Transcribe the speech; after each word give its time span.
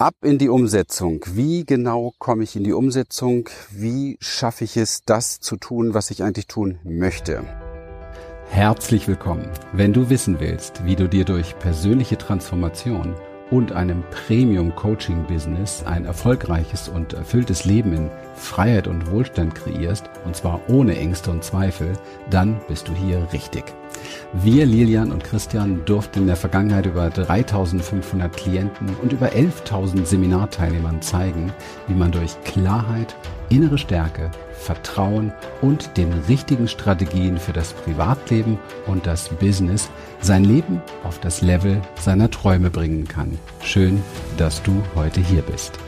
Ab 0.00 0.14
in 0.22 0.38
die 0.38 0.48
Umsetzung. 0.48 1.22
Wie 1.34 1.66
genau 1.66 2.14
komme 2.18 2.42
ich 2.42 2.56
in 2.56 2.64
die 2.64 2.72
Umsetzung? 2.72 3.50
Wie 3.70 4.16
schaffe 4.18 4.64
ich 4.64 4.78
es, 4.78 5.04
das 5.04 5.40
zu 5.40 5.58
tun, 5.58 5.92
was 5.92 6.10
ich 6.10 6.22
eigentlich 6.22 6.46
tun 6.46 6.78
möchte? 6.84 7.44
Herzlich 8.48 9.08
willkommen. 9.08 9.50
Wenn 9.74 9.92
du 9.92 10.08
wissen 10.08 10.40
willst, 10.40 10.86
wie 10.86 10.96
du 10.96 11.06
dir 11.06 11.26
durch 11.26 11.58
persönliche 11.58 12.16
Transformation 12.16 13.14
und 13.50 13.72
einem 13.72 14.02
Premium-Coaching-Business 14.10 15.82
ein 15.84 16.06
erfolgreiches 16.06 16.88
und 16.88 17.12
erfülltes 17.12 17.66
Leben 17.66 17.92
in 17.92 18.10
Freiheit 18.36 18.88
und 18.88 19.10
Wohlstand 19.10 19.54
kreierst, 19.54 20.08
und 20.24 20.34
zwar 20.34 20.62
ohne 20.70 20.96
Ängste 20.96 21.30
und 21.30 21.44
Zweifel, 21.44 21.92
dann 22.30 22.58
bist 22.68 22.88
du 22.88 22.94
hier 22.94 23.28
richtig. 23.34 23.64
Wir, 24.32 24.64
Lilian 24.66 25.10
und 25.10 25.24
Christian, 25.24 25.84
durften 25.84 26.20
in 26.20 26.26
der 26.26 26.36
Vergangenheit 26.36 26.86
über 26.86 27.10
3500 27.10 28.36
Klienten 28.36 28.94
und 29.02 29.12
über 29.12 29.30
11.000 29.30 30.04
Seminarteilnehmern 30.04 31.02
zeigen, 31.02 31.52
wie 31.88 31.94
man 31.94 32.12
durch 32.12 32.40
Klarheit, 32.44 33.16
innere 33.48 33.78
Stärke, 33.78 34.30
Vertrauen 34.52 35.32
und 35.62 35.96
den 35.96 36.12
richtigen 36.28 36.68
Strategien 36.68 37.38
für 37.38 37.52
das 37.52 37.72
Privatleben 37.72 38.58
und 38.86 39.06
das 39.06 39.28
Business 39.30 39.90
sein 40.20 40.44
Leben 40.44 40.80
auf 41.02 41.18
das 41.18 41.42
Level 41.42 41.80
seiner 42.00 42.30
Träume 42.30 42.70
bringen 42.70 43.08
kann. 43.08 43.38
Schön, 43.62 44.02
dass 44.36 44.62
du 44.62 44.82
heute 44.94 45.20
hier 45.20 45.42
bist. 45.42 45.78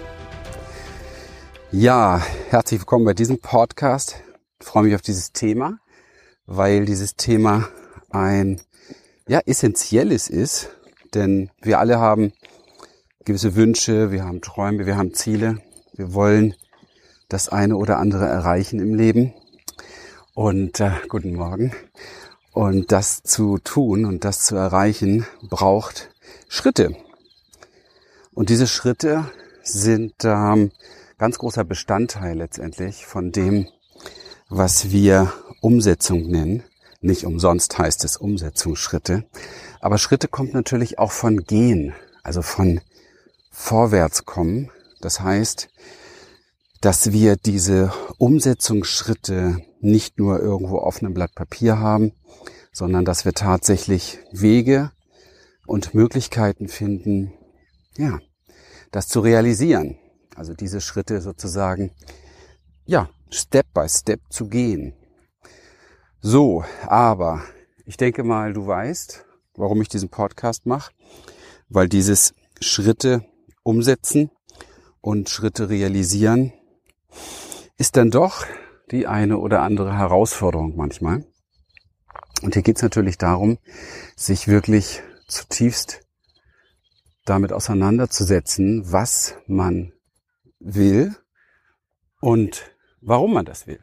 Ja, 1.71 2.21
herzlich 2.51 2.81
willkommen 2.81 3.05
bei 3.05 3.15
diesem 3.15 3.39
Podcast. 3.39 4.17
Ich 4.61 4.67
freue 4.67 4.83
mich 4.85 4.95
auf 4.95 5.01
dieses 5.01 5.33
Thema, 5.33 5.79
weil 6.45 6.85
dieses 6.85 7.17
Thema 7.17 7.69
ein 8.13 8.61
ja, 9.27 9.41
essentielles 9.47 10.29
ist, 10.29 10.71
denn 11.15 11.51
wir 11.61 11.79
alle 11.79 11.99
haben 11.99 12.33
gewisse 13.25 13.55
Wünsche, 13.55 14.11
wir 14.11 14.25
haben 14.25 14.41
Träume, 14.41 14.87
wir 14.87 14.97
haben 14.97 15.15
Ziele, 15.15 15.59
wir 15.95 16.15
wollen 16.15 16.55
das 17.29 17.49
eine 17.49 17.77
oder 17.77 17.99
andere 17.99 18.27
erreichen 18.27 18.81
im 18.81 18.95
Leben. 18.95 19.33
Und 20.35 20.81
äh, 20.81 20.93
guten 21.09 21.35
Morgen. 21.35 21.73
Und 22.53 22.93
das 22.93 23.23
zu 23.23 23.59
tun 23.59 24.05
und 24.05 24.25
das 24.25 24.45
zu 24.45 24.57
erreichen 24.57 25.27
braucht 25.43 26.11
Schritte. 26.49 26.95
Und 28.35 28.49
diese 28.49 28.67
Schritte 28.67 29.31
sind 29.63 30.15
ähm, 30.25 30.71
ganz 31.19 31.39
großer 31.39 31.65
Bestandteil 31.65 32.37
letztendlich 32.37 33.07
von 33.07 33.33
dem, 33.33 33.69
was 34.49 34.91
wir 34.91 35.33
Umsetzung 35.61 36.27
nennen. 36.27 36.63
Nicht 37.03 37.27
umsonst 37.27 37.77
heißt 37.79 38.05
es 38.05 38.17
Umsetzungsschritte. 38.17 39.25
Aber 39.81 39.99
Schritte 39.99 40.29
kommt 40.29 40.55
natürlich 40.55 41.01
auch 41.01 41.11
von 41.11 41.45
Gehen, 41.45 41.95
also 42.23 42.43
von 42.43 42.81
vorwärts 43.51 44.25
kommen. 44.25 44.71
Das 45.01 45.21
heißt, 45.21 45.69
dass 46.81 47.11
wir 47.11 47.35
diese 47.35 47.93
Umsetzungsschritte 48.19 49.59
nicht 49.81 50.19
nur 50.19 50.41
irgendwo 50.41 50.79
auf 50.79 51.03
einem 51.03 51.13
Blatt 51.13 51.35
Papier 51.35 51.81
haben, 51.81 52.13
sondern 52.73 53.05
dass 53.05 53.25
wir 53.25 53.33
tatsächlich 53.33 54.21
Wege 54.31 54.93
und 55.67 55.95
Möglichkeiten 55.95 56.69
finden, 56.69 57.33
ja, 57.97 58.21
das 58.93 59.09
zu 59.09 59.21
realisieren. 59.21 59.99
Also 60.37 60.55
diese 60.55 60.81
Schritte 60.81 61.21
sozusagen, 61.21 61.91
ja, 62.85 63.11
Step 63.31 63.67
by 63.75 63.89
Step 63.89 64.21
zu 64.31 64.47
gehen. 64.47 64.95
So, 66.25 66.65
aber 66.87 67.43
ich 67.85 67.97
denke 67.97 68.23
mal, 68.23 68.53
du 68.53 68.65
weißt, 68.65 69.25
warum 69.57 69.83
ich 69.83 69.89
diesen 69.89 70.09
Podcast 70.09 70.67
mache, 70.67 70.93
weil 71.69 71.89
dieses 71.89 72.33
Schritte 72.61 73.25
umsetzen 73.65 74.31
und 75.01 75.31
Schritte 75.31 75.69
realisieren 75.69 76.53
ist 77.77 77.97
dann 77.97 78.13
doch 78.13 78.47
die 78.93 79.09
eine 79.09 79.39
oder 79.39 79.63
andere 79.63 79.99
Herausforderung 79.99 80.77
manchmal. 80.77 81.27
Und 82.43 82.55
hier 82.55 82.63
geht 82.63 82.77
es 82.77 82.83
natürlich 82.83 83.19
darum, 83.19 83.59
sich 84.15 84.47
wirklich 84.47 85.03
zutiefst 85.27 86.03
damit 87.25 87.53
auseinanderzusetzen, 87.53 88.93
was 88.93 89.35
man 89.49 89.93
will 90.61 91.17
und 92.21 92.77
warum 93.01 93.35
man 93.35 93.45
das 93.45 93.67
will. 93.67 93.81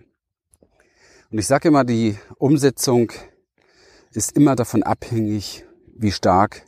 Und 1.32 1.38
ich 1.38 1.46
sage 1.46 1.68
immer, 1.68 1.84
die 1.84 2.18
Umsetzung 2.38 3.12
ist 4.14 4.32
immer 4.32 4.56
davon 4.56 4.82
abhängig, 4.82 5.64
wie 5.96 6.12
stark 6.12 6.64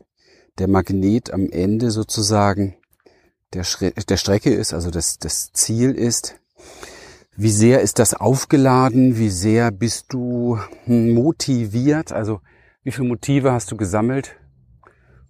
der 0.59 0.67
Magnet 0.67 1.33
am 1.33 1.49
Ende 1.49 1.89
sozusagen 1.89 2.75
der, 3.53 3.65
der 4.07 4.17
Strecke 4.17 4.53
ist, 4.53 4.73
also 4.73 4.91
das, 4.91 5.17
das 5.17 5.51
Ziel 5.51 5.91
ist. 5.91 6.35
Wie 7.35 7.49
sehr 7.49 7.81
ist 7.81 7.97
das 7.97 8.13
aufgeladen? 8.13 9.17
Wie 9.17 9.29
sehr 9.29 9.71
bist 9.71 10.07
du 10.09 10.59
motiviert? 10.85 12.11
Also 12.11 12.39
wie 12.83 12.91
viele 12.91 13.07
Motive 13.07 13.51
hast 13.51 13.71
du 13.71 13.77
gesammelt, 13.77 14.35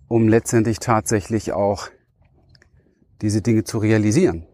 um 0.09 0.27
letztendlich 0.27 0.79
tatsächlich 0.79 1.53
auch 1.53 1.87
diese 3.21 3.41
Dinge 3.41 3.63
zu 3.63 3.77
realisieren? 3.77 4.45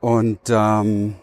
Und 0.00 0.40
ähm, 0.50 1.14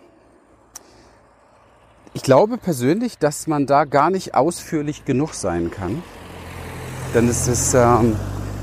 ich 2.13 2.23
glaube 2.23 2.57
persönlich, 2.57 3.17
dass 3.17 3.47
man 3.47 3.65
da 3.65 3.85
gar 3.85 4.09
nicht 4.09 4.35
ausführlich 4.35 5.05
genug 5.05 5.33
sein 5.33 5.71
kann. 5.71 6.03
Denn 7.13 7.27
es 7.27 7.47
ist 7.47 7.73
ähm, 7.73 8.15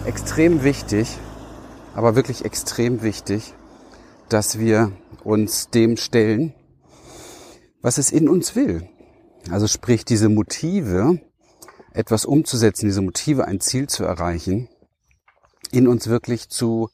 extrem 0.04 0.62
wichtig, 0.64 1.18
aber 1.94 2.14
wirklich 2.14 2.44
extrem 2.44 3.02
wichtig, 3.02 3.54
dass 4.28 4.58
wir 4.58 4.92
uns 5.24 5.70
dem 5.70 5.96
stellen, 5.96 6.54
was 7.82 7.98
es 7.98 8.10
in 8.10 8.28
uns 8.28 8.54
will. 8.54 8.88
Also 9.50 9.66
sprich 9.66 10.04
diese 10.04 10.28
Motive, 10.28 11.20
etwas 11.92 12.24
umzusetzen, 12.24 12.86
diese 12.86 13.02
Motive, 13.02 13.46
ein 13.46 13.60
Ziel 13.60 13.88
zu 13.88 14.04
erreichen, 14.04 14.68
in 15.70 15.88
uns 15.88 16.06
wirklich 16.08 16.48
zu, 16.48 16.90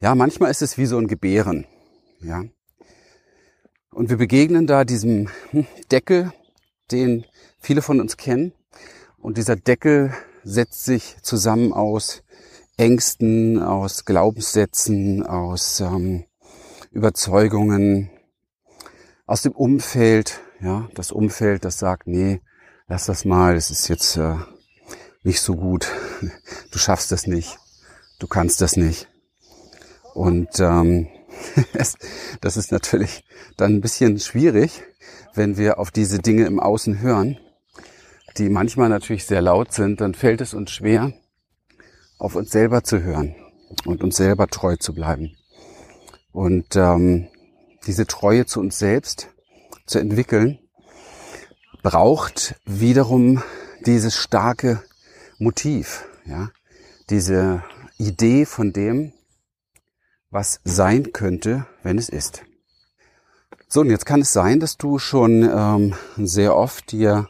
ja, 0.00 0.14
manchmal 0.14 0.50
ist 0.50 0.62
es 0.62 0.78
wie 0.78 0.86
so 0.86 0.98
ein 0.98 1.08
Gebären, 1.08 1.66
ja. 2.20 2.44
Und 3.90 4.10
wir 4.10 4.16
begegnen 4.16 4.66
da 4.66 4.84
diesem 4.84 5.28
Deckel, 5.90 6.32
den 6.90 7.24
viele 7.58 7.82
von 7.82 8.00
uns 8.00 8.16
kennen. 8.16 8.52
Und 9.18 9.36
dieser 9.36 9.56
Deckel 9.56 10.14
setzt 10.44 10.84
sich 10.84 11.16
zusammen 11.22 11.72
aus 11.72 12.22
Ängsten, 12.76 13.60
aus 13.60 14.04
Glaubenssätzen, 14.04 15.26
aus 15.26 15.80
ähm, 15.80 16.24
Überzeugungen, 16.92 18.10
aus 19.26 19.42
dem 19.42 19.52
Umfeld. 19.52 20.40
Ja, 20.60 20.88
das 20.94 21.12
Umfeld, 21.12 21.64
das 21.64 21.78
sagt, 21.78 22.06
nee, 22.06 22.40
lass 22.86 23.06
das 23.06 23.24
mal, 23.24 23.56
es 23.56 23.70
ist 23.70 23.88
jetzt 23.88 24.16
äh, 24.16 24.36
nicht 25.22 25.40
so 25.40 25.56
gut. 25.56 25.88
Du 26.70 26.78
schaffst 26.78 27.12
das 27.12 27.26
nicht. 27.26 27.58
Du 28.18 28.26
kannst 28.26 28.60
das 28.60 28.76
nicht. 28.76 29.08
Und 30.14 30.58
ähm, 30.58 31.08
das 32.40 32.56
ist 32.56 32.72
natürlich 32.72 33.24
dann 33.56 33.74
ein 33.74 33.80
bisschen 33.80 34.18
schwierig, 34.18 34.82
wenn 35.34 35.56
wir 35.56 35.78
auf 35.78 35.90
diese 35.90 36.18
Dinge 36.18 36.46
im 36.46 36.60
Außen 36.60 37.00
hören, 37.00 37.38
die 38.36 38.48
manchmal 38.48 38.88
natürlich 38.88 39.26
sehr 39.26 39.42
laut 39.42 39.72
sind, 39.72 40.00
dann 40.00 40.14
fällt 40.14 40.40
es 40.40 40.54
uns 40.54 40.70
schwer, 40.70 41.12
auf 42.18 42.34
uns 42.34 42.50
selber 42.50 42.84
zu 42.84 43.02
hören 43.02 43.34
und 43.84 44.02
uns 44.02 44.16
selber 44.16 44.46
treu 44.48 44.76
zu 44.76 44.94
bleiben. 44.94 45.36
Und 46.32 46.76
ähm, 46.76 47.28
diese 47.86 48.06
Treue 48.06 48.46
zu 48.46 48.60
uns 48.60 48.78
selbst 48.78 49.28
zu 49.86 49.98
entwickeln, 49.98 50.58
braucht 51.82 52.56
wiederum 52.64 53.42
dieses 53.86 54.16
starke 54.16 54.82
Motiv, 55.38 56.06
ja, 56.26 56.50
diese 57.10 57.62
Idee 57.96 58.44
von 58.44 58.72
dem, 58.72 59.12
was 60.30 60.60
sein 60.64 61.12
könnte, 61.12 61.66
wenn 61.82 61.98
es 61.98 62.08
ist. 62.08 62.44
So, 63.68 63.80
und 63.80 63.90
jetzt 63.90 64.06
kann 64.06 64.22
es 64.22 64.32
sein, 64.32 64.60
dass 64.60 64.76
du 64.76 64.98
schon 64.98 65.42
ähm, 65.42 65.94
sehr 66.16 66.56
oft 66.56 66.92
dir 66.92 67.28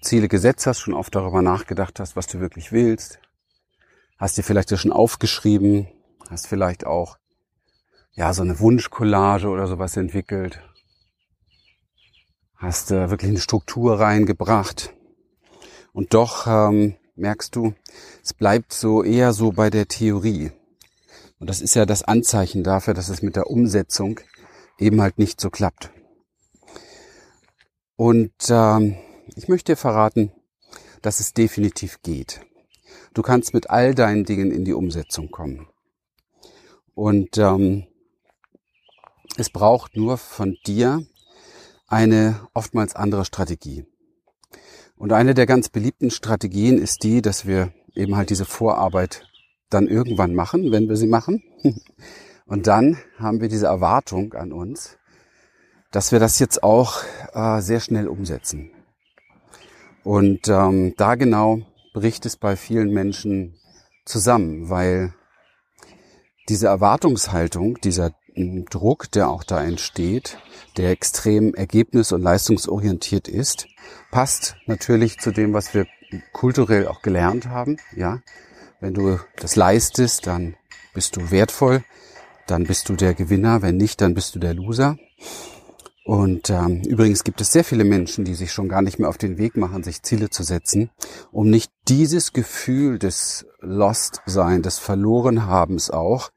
Ziele 0.00 0.28
gesetzt 0.28 0.66
hast, 0.66 0.78
schon 0.78 0.94
oft 0.94 1.14
darüber 1.14 1.42
nachgedacht 1.42 1.98
hast, 1.98 2.14
was 2.16 2.26
du 2.26 2.40
wirklich 2.40 2.70
willst. 2.70 3.18
Hast 4.18 4.38
dir 4.38 4.44
vielleicht 4.44 4.70
ja 4.70 4.76
schon 4.76 4.92
aufgeschrieben, 4.92 5.88
hast 6.30 6.46
vielleicht 6.46 6.86
auch 6.86 7.18
ja 8.12 8.32
so 8.32 8.42
eine 8.42 8.60
Wunschcollage 8.60 9.48
oder 9.48 9.66
sowas 9.66 9.96
entwickelt. 9.96 10.62
Hast 12.56 12.90
äh, 12.90 13.10
wirklich 13.10 13.30
eine 13.30 13.40
Struktur 13.40 14.00
reingebracht. 14.00 14.94
Und 15.92 16.14
doch 16.14 16.46
ähm, 16.46 16.94
merkst 17.16 17.54
du, 17.56 17.74
es 18.22 18.32
bleibt 18.32 18.72
so 18.72 19.02
eher 19.02 19.32
so 19.32 19.52
bei 19.52 19.68
der 19.70 19.88
Theorie. 19.88 20.52
Und 21.38 21.50
das 21.50 21.60
ist 21.60 21.74
ja 21.74 21.86
das 21.86 22.02
Anzeichen 22.02 22.62
dafür, 22.62 22.94
dass 22.94 23.08
es 23.08 23.22
mit 23.22 23.36
der 23.36 23.48
Umsetzung 23.48 24.20
eben 24.78 25.00
halt 25.00 25.18
nicht 25.18 25.40
so 25.40 25.50
klappt. 25.50 25.90
Und 27.96 28.32
ähm, 28.50 28.96
ich 29.34 29.48
möchte 29.48 29.72
dir 29.72 29.76
verraten, 29.76 30.32
dass 31.02 31.20
es 31.20 31.32
definitiv 31.32 32.02
geht. 32.02 32.40
Du 33.14 33.22
kannst 33.22 33.54
mit 33.54 33.70
all 33.70 33.94
deinen 33.94 34.24
Dingen 34.24 34.50
in 34.50 34.64
die 34.64 34.74
Umsetzung 34.74 35.30
kommen. 35.30 35.68
Und 36.94 37.38
ähm, 37.38 37.86
es 39.36 39.50
braucht 39.50 39.96
nur 39.96 40.16
von 40.18 40.56
dir 40.66 41.06
eine 41.86 42.46
oftmals 42.54 42.94
andere 42.94 43.24
Strategie. 43.24 43.84
Und 44.96 45.12
eine 45.12 45.34
der 45.34 45.46
ganz 45.46 45.68
beliebten 45.68 46.10
Strategien 46.10 46.78
ist 46.78 47.02
die, 47.02 47.20
dass 47.20 47.46
wir 47.46 47.72
eben 47.94 48.16
halt 48.16 48.30
diese 48.30 48.46
Vorarbeit 48.46 49.25
dann 49.70 49.88
irgendwann 49.88 50.34
machen, 50.34 50.72
wenn 50.72 50.88
wir 50.88 50.96
sie 50.96 51.06
machen. 51.06 51.42
Und 52.46 52.66
dann 52.66 52.96
haben 53.18 53.40
wir 53.40 53.48
diese 53.48 53.66
Erwartung 53.66 54.34
an 54.34 54.52
uns, 54.52 54.98
dass 55.90 56.12
wir 56.12 56.20
das 56.20 56.38
jetzt 56.38 56.62
auch 56.62 57.02
äh, 57.34 57.60
sehr 57.60 57.80
schnell 57.80 58.06
umsetzen. 58.06 58.70
Und 60.04 60.48
ähm, 60.48 60.94
da 60.96 61.16
genau 61.16 61.62
bricht 61.92 62.26
es 62.26 62.36
bei 62.36 62.54
vielen 62.54 62.90
Menschen 62.92 63.56
zusammen, 64.04 64.70
weil 64.70 65.14
diese 66.48 66.68
Erwartungshaltung, 66.68 67.80
dieser 67.80 68.12
Druck, 68.70 69.10
der 69.10 69.30
auch 69.30 69.42
da 69.42 69.64
entsteht, 69.64 70.38
der 70.76 70.90
extrem 70.90 71.54
ergebnis- 71.54 72.12
und 72.12 72.22
leistungsorientiert 72.22 73.28
ist, 73.28 73.66
passt 74.10 74.56
natürlich 74.66 75.18
zu 75.18 75.32
dem, 75.32 75.54
was 75.54 75.74
wir 75.74 75.86
kulturell 76.32 76.86
auch 76.86 77.02
gelernt 77.02 77.46
haben. 77.46 77.78
Ja, 77.96 78.20
wenn 78.80 78.94
du 78.94 79.18
das 79.36 79.56
leistest, 79.56 80.26
dann 80.26 80.56
bist 80.94 81.16
du 81.16 81.30
wertvoll, 81.30 81.84
dann 82.46 82.64
bist 82.64 82.88
du 82.88 82.94
der 82.94 83.14
Gewinner. 83.14 83.62
Wenn 83.62 83.76
nicht, 83.76 84.00
dann 84.00 84.14
bist 84.14 84.34
du 84.34 84.38
der 84.38 84.54
Loser. 84.54 84.96
Und 86.04 86.50
ähm, 86.50 86.82
übrigens 86.82 87.24
gibt 87.24 87.40
es 87.40 87.50
sehr 87.50 87.64
viele 87.64 87.82
Menschen, 87.82 88.24
die 88.24 88.34
sich 88.34 88.52
schon 88.52 88.68
gar 88.68 88.80
nicht 88.80 89.00
mehr 89.00 89.08
auf 89.08 89.18
den 89.18 89.38
Weg 89.38 89.56
machen, 89.56 89.82
sich 89.82 90.02
Ziele 90.02 90.30
zu 90.30 90.44
setzen, 90.44 90.90
um 91.32 91.50
nicht 91.50 91.72
dieses 91.88 92.32
Gefühl 92.32 93.00
des 93.00 93.44
Lost-Sein, 93.60 94.62
des 94.62 94.78
Verlorenhabens 94.78 95.90
auch 95.90 96.30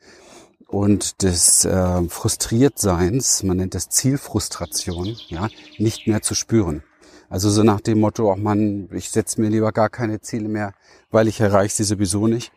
und 0.67 1.21
des 1.21 1.65
äh, 1.65 2.03
Frustriertseins, 2.09 3.43
man 3.43 3.57
nennt 3.57 3.75
das 3.75 3.89
Zielfrustration, 3.89 5.15
ja, 5.27 5.49
nicht 5.77 6.07
mehr 6.07 6.23
zu 6.23 6.33
spüren. 6.33 6.83
Also 7.29 7.49
so 7.49 7.63
nach 7.63 7.79
dem 7.79 7.99
Motto, 7.99 8.31
auch 8.31 8.37
man, 8.37 8.89
ich 8.91 9.11
setze 9.11 9.39
mir 9.39 9.49
lieber 9.49 9.71
gar 9.71 9.89
keine 9.89 10.19
Ziele 10.19 10.49
mehr, 10.49 10.73
weil 11.11 11.27
ich 11.27 11.39
erreiche 11.39 11.75
sie 11.75 11.83
sowieso 11.83 12.27
nicht. 12.27 12.51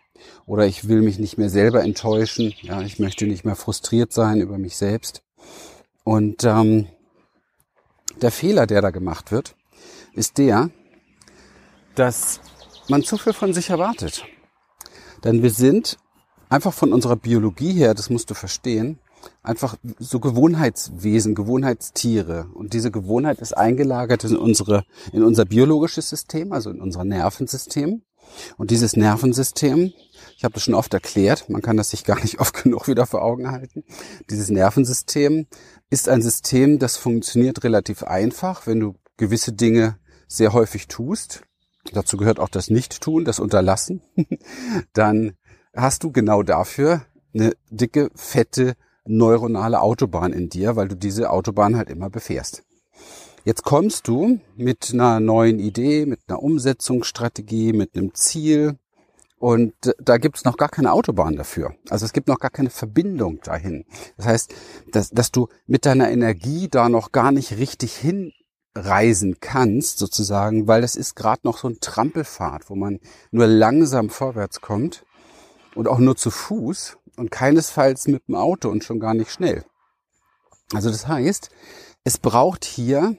Oder 0.46 0.66
ich 0.66 0.88
will 0.88 1.02
mich 1.02 1.18
nicht 1.18 1.36
mehr 1.36 1.50
selber 1.50 1.82
enttäuschen. 1.82 2.54
Ja, 2.62 2.80
ich 2.80 2.98
möchte 2.98 3.26
nicht 3.26 3.44
mehr 3.44 3.56
frustriert 3.56 4.12
sein 4.12 4.40
über 4.40 4.56
mich 4.56 4.76
selbst. 4.76 5.22
Und 6.04 6.44
ähm, 6.44 6.86
der 8.20 8.30
Fehler, 8.30 8.66
der 8.66 8.80
da 8.80 8.90
gemacht 8.90 9.30
wird, 9.30 9.56
ist 10.14 10.38
der, 10.38 10.70
dass 11.94 12.40
man 12.88 13.02
zu 13.02 13.18
viel 13.18 13.32
von 13.32 13.52
sich 13.52 13.70
erwartet. 13.70 14.24
Denn 15.24 15.42
wir 15.42 15.50
sind 15.50 15.98
einfach 16.48 16.72
von 16.72 16.92
unserer 16.92 17.16
Biologie 17.16 17.72
her, 17.72 17.94
das 17.94 18.10
musst 18.10 18.30
du 18.30 18.34
verstehen, 18.34 18.98
einfach 19.42 19.76
so 19.98 20.20
Gewohnheitswesen, 20.20 21.34
Gewohnheitstiere. 21.34 22.48
Und 22.54 22.72
diese 22.72 22.90
Gewohnheit 22.90 23.40
ist 23.40 23.56
eingelagert 23.56 24.24
in 24.24 24.36
unsere, 24.36 24.84
in 25.12 25.22
unser 25.22 25.44
biologisches 25.44 26.08
System, 26.08 26.52
also 26.52 26.70
in 26.70 26.80
unser 26.80 27.04
Nervensystem. 27.04 28.02
Und 28.56 28.70
dieses 28.70 28.96
Nervensystem, 28.96 29.92
ich 30.36 30.44
habe 30.44 30.54
das 30.54 30.62
schon 30.62 30.74
oft 30.74 30.94
erklärt, 30.94 31.48
man 31.48 31.62
kann 31.62 31.76
das 31.76 31.90
sich 31.90 32.04
gar 32.04 32.20
nicht 32.20 32.40
oft 32.40 32.62
genug 32.62 32.88
wieder 32.88 33.06
vor 33.06 33.22
Augen 33.22 33.50
halten. 33.50 33.84
Dieses 34.30 34.48
Nervensystem 34.48 35.46
ist 35.90 36.08
ein 36.08 36.22
System, 36.22 36.78
das 36.78 36.96
funktioniert 36.96 37.64
relativ 37.64 38.02
einfach, 38.02 38.66
wenn 38.66 38.80
du 38.80 38.94
gewisse 39.16 39.52
Dinge 39.52 39.98
sehr 40.26 40.52
häufig 40.52 40.88
tust. 40.88 41.42
Dazu 41.92 42.16
gehört 42.16 42.38
auch 42.38 42.48
das 42.48 42.70
Nicht-Tun, 42.70 43.24
das 43.24 43.40
Unterlassen. 43.40 44.02
Dann 44.92 45.36
hast 45.74 46.04
du 46.04 46.12
genau 46.12 46.42
dafür 46.42 47.04
eine 47.34 47.52
dicke, 47.70 48.10
fette 48.14 48.74
neuronale 49.06 49.80
Autobahn 49.80 50.32
in 50.32 50.48
dir, 50.48 50.76
weil 50.76 50.88
du 50.88 50.96
diese 50.96 51.30
Autobahn 51.30 51.76
halt 51.76 51.90
immer 51.90 52.10
befährst. 52.10 52.64
Jetzt 53.44 53.64
kommst 53.64 54.06
du 54.06 54.38
mit 54.56 54.90
einer 54.92 55.18
neuen 55.18 55.58
Idee, 55.58 56.06
mit 56.06 56.20
einer 56.28 56.42
Umsetzungsstrategie, 56.42 57.72
mit 57.72 57.96
einem 57.96 58.14
Ziel 58.14 58.78
und 59.42 59.74
da 59.98 60.18
gibt's 60.18 60.44
noch 60.44 60.56
gar 60.56 60.68
keine 60.68 60.92
Autobahn 60.92 61.34
dafür. 61.34 61.74
Also 61.90 62.06
es 62.06 62.12
gibt 62.12 62.28
noch 62.28 62.38
gar 62.38 62.50
keine 62.50 62.70
Verbindung 62.70 63.40
dahin. 63.40 63.84
Das 64.16 64.26
heißt, 64.26 64.54
dass, 64.92 65.10
dass 65.10 65.32
du 65.32 65.48
mit 65.66 65.84
deiner 65.84 66.08
Energie 66.12 66.68
da 66.68 66.88
noch 66.88 67.10
gar 67.10 67.32
nicht 67.32 67.58
richtig 67.58 67.96
hinreisen 67.96 69.38
kannst, 69.40 69.98
sozusagen, 69.98 70.68
weil 70.68 70.82
das 70.82 70.94
ist 70.94 71.16
gerade 71.16 71.40
noch 71.42 71.58
so 71.58 71.66
ein 71.66 71.78
Trampelfahrt, 71.80 72.70
wo 72.70 72.76
man 72.76 73.00
nur 73.32 73.48
langsam 73.48 74.10
vorwärts 74.10 74.60
kommt 74.60 75.04
und 75.74 75.88
auch 75.88 75.98
nur 75.98 76.14
zu 76.14 76.30
Fuß 76.30 76.98
und 77.16 77.30
keinesfalls 77.30 78.08
mit 78.08 78.26
dem 78.28 78.34
Auto 78.34 78.68
und 78.68 78.84
schon 78.84 79.00
gar 79.00 79.14
nicht 79.14 79.30
schnell. 79.30 79.64
Also 80.72 80.90
das 80.90 81.06
heißt, 81.06 81.50
es 82.04 82.18
braucht 82.18 82.64
hier 82.64 83.16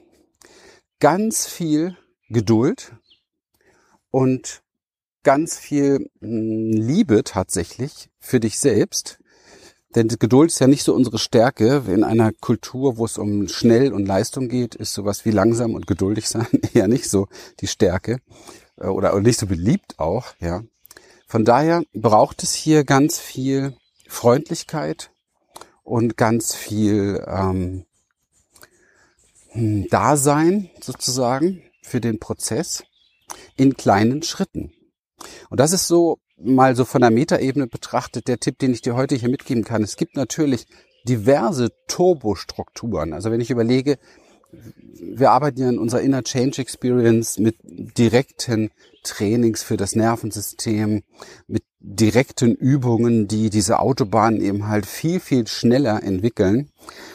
ganz 1.00 1.46
viel 1.46 1.96
Geduld 2.28 2.92
und 4.10 4.62
ganz 5.22 5.56
viel 5.58 6.10
hm, 6.20 6.72
Liebe 6.72 7.24
tatsächlich 7.24 8.10
für 8.18 8.40
dich 8.40 8.58
selbst. 8.58 9.18
Denn 9.94 10.08
Geduld 10.08 10.50
ist 10.50 10.58
ja 10.58 10.66
nicht 10.66 10.82
so 10.82 10.92
unsere 10.92 11.18
Stärke. 11.18 11.84
In 11.86 12.02
einer 12.02 12.32
Kultur, 12.32 12.96
wo 12.96 13.04
es 13.04 13.16
um 13.16 13.48
schnell 13.48 13.92
und 13.92 14.06
Leistung 14.06 14.48
geht, 14.48 14.74
ist 14.74 14.92
sowas 14.92 15.24
wie 15.24 15.30
langsam 15.30 15.74
und 15.74 15.86
geduldig 15.86 16.28
sein 16.28 16.48
eher 16.74 16.88
nicht 16.88 17.08
so 17.08 17.28
die 17.60 17.68
Stärke 17.68 18.18
äh, 18.76 18.86
oder 18.86 19.18
nicht 19.20 19.38
so 19.38 19.46
beliebt 19.46 19.98
auch, 19.98 20.26
ja. 20.40 20.62
Von 21.26 21.44
daher 21.44 21.82
braucht 21.92 22.42
es 22.42 22.54
hier 22.54 22.84
ganz 22.84 23.18
viel 23.18 23.76
Freundlichkeit 24.14 25.10
und 25.82 26.16
ganz 26.16 26.54
viel 26.54 27.22
ähm, 27.26 27.84
hm, 29.50 29.88
Dasein 29.88 30.70
sozusagen 30.80 31.62
für 31.82 32.00
den 32.00 32.18
Prozess 32.18 32.84
in 33.56 33.76
kleinen 33.76 34.22
Schritten. 34.22 34.72
Und 35.50 35.60
das 35.60 35.72
ist 35.72 35.86
so 35.86 36.18
mal 36.36 36.74
so 36.74 36.84
von 36.84 37.00
der 37.00 37.10
Metaebene 37.10 37.66
betrachtet 37.66 38.28
der 38.28 38.40
Tipp, 38.40 38.58
den 38.58 38.72
ich 38.72 38.82
dir 38.82 38.96
heute 38.96 39.14
hier 39.14 39.28
mitgeben 39.28 39.64
kann. 39.64 39.82
Es 39.82 39.96
gibt 39.96 40.16
natürlich 40.16 40.66
diverse 41.06 41.70
Turbostrukturen. 41.86 43.12
Also 43.12 43.30
wenn 43.30 43.40
ich 43.40 43.50
überlege, 43.50 43.98
wir 44.50 45.30
arbeiten 45.30 45.60
ja 45.60 45.68
in 45.68 45.78
unserer 45.78 46.00
Inner 46.00 46.22
Change 46.22 46.60
Experience 46.60 47.38
mit 47.38 47.56
direkten 47.62 48.70
Trainings 49.04 49.62
für 49.62 49.76
das 49.76 49.94
Nervensystem, 49.94 51.02
mit 51.46 51.62
direkten 51.78 52.54
Übungen, 52.54 53.28
die 53.28 53.50
diese 53.50 53.78
Autobahnen 53.78 54.40
eben 54.40 54.66
halt 54.66 54.86
viel, 54.86 55.20
viel 55.20 55.46
schneller 55.46 56.02
entwickeln. 56.02 56.70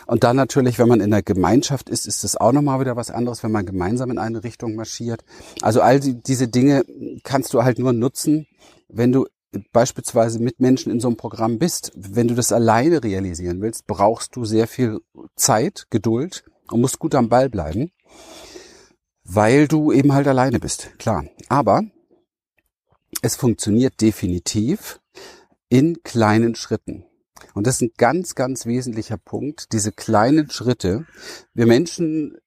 Und 0.05 0.24
dann 0.24 0.36
natürlich, 0.36 0.79
wenn 0.79 0.88
man 0.88 1.01
in 1.01 1.12
der 1.12 1.24
Gemeinschaft 1.24 1.89
ist, 1.89 2.05
ist 2.05 2.24
es 2.24 2.38
auch 2.38 2.51
nochmal 2.51 2.79
wieder 2.79 2.96
was 2.96 3.12
anderes, 3.12 3.43
wenn 3.43 3.51
man 3.51 3.65
gemeinsam 3.65 4.12
in 4.12 4.19
eine 4.19 4.43
Richtung 4.43 4.75
marschiert. 4.75 5.25
Also 5.62 5.81
all 5.81 6.00
die, 6.00 6.22
diese 6.22 6.48
Dinge 6.48 6.86
kannst 7.24 7.53
du 7.53 7.63
halt 7.63 7.79
nur 7.79 7.93
nutzen, 7.93 8.48
wenn 8.88 9.12
du 9.12 9.25
beispielsweise 9.72 10.39
mit 10.39 10.60
Menschen 10.60 10.91
in 10.91 11.00
so 11.00 11.08
einem 11.08 11.17
Programm 11.17 11.58
bist. 11.58 11.91
Wenn 11.96 12.27
du 12.27 12.36
das 12.36 12.51
alleine 12.51 13.03
realisieren 13.03 13.62
willst, 13.62 13.88
brauchst 13.88 14.36
du 14.36 14.46
sehr 14.46 14.67
viel 14.67 15.00
Zeit, 15.36 15.88
Geduld 15.89 16.43
und 16.69 16.81
musst 16.81 17.00
gut 17.00 17.15
am 17.15 17.29
Ball 17.29 17.50
bleiben, 17.50 17.91
weil 19.31 19.67
du 19.67 19.91
eben 19.91 20.13
halt 20.13 20.27
alleine 20.27 20.59
bist. 20.59 20.98
Klar. 20.98 21.25
Aber 21.50 21.83
es 23.21 23.36
funktioniert 23.36 24.01
definitiv 24.01 25.00
in 25.69 26.01
kleinen 26.03 26.55
Schritten. 26.55 27.05
Und 27.53 27.67
das 27.67 27.75
ist 27.75 27.81
ein 27.81 27.91
ganz, 27.98 28.36
ganz 28.36 28.65
wesentlicher 28.65 29.17
Punkt, 29.17 29.71
diese 29.71 29.91
kleinen 29.91 30.50
Schritte. 30.50 31.05
Wir 31.53 31.67
Menschen 31.67 32.38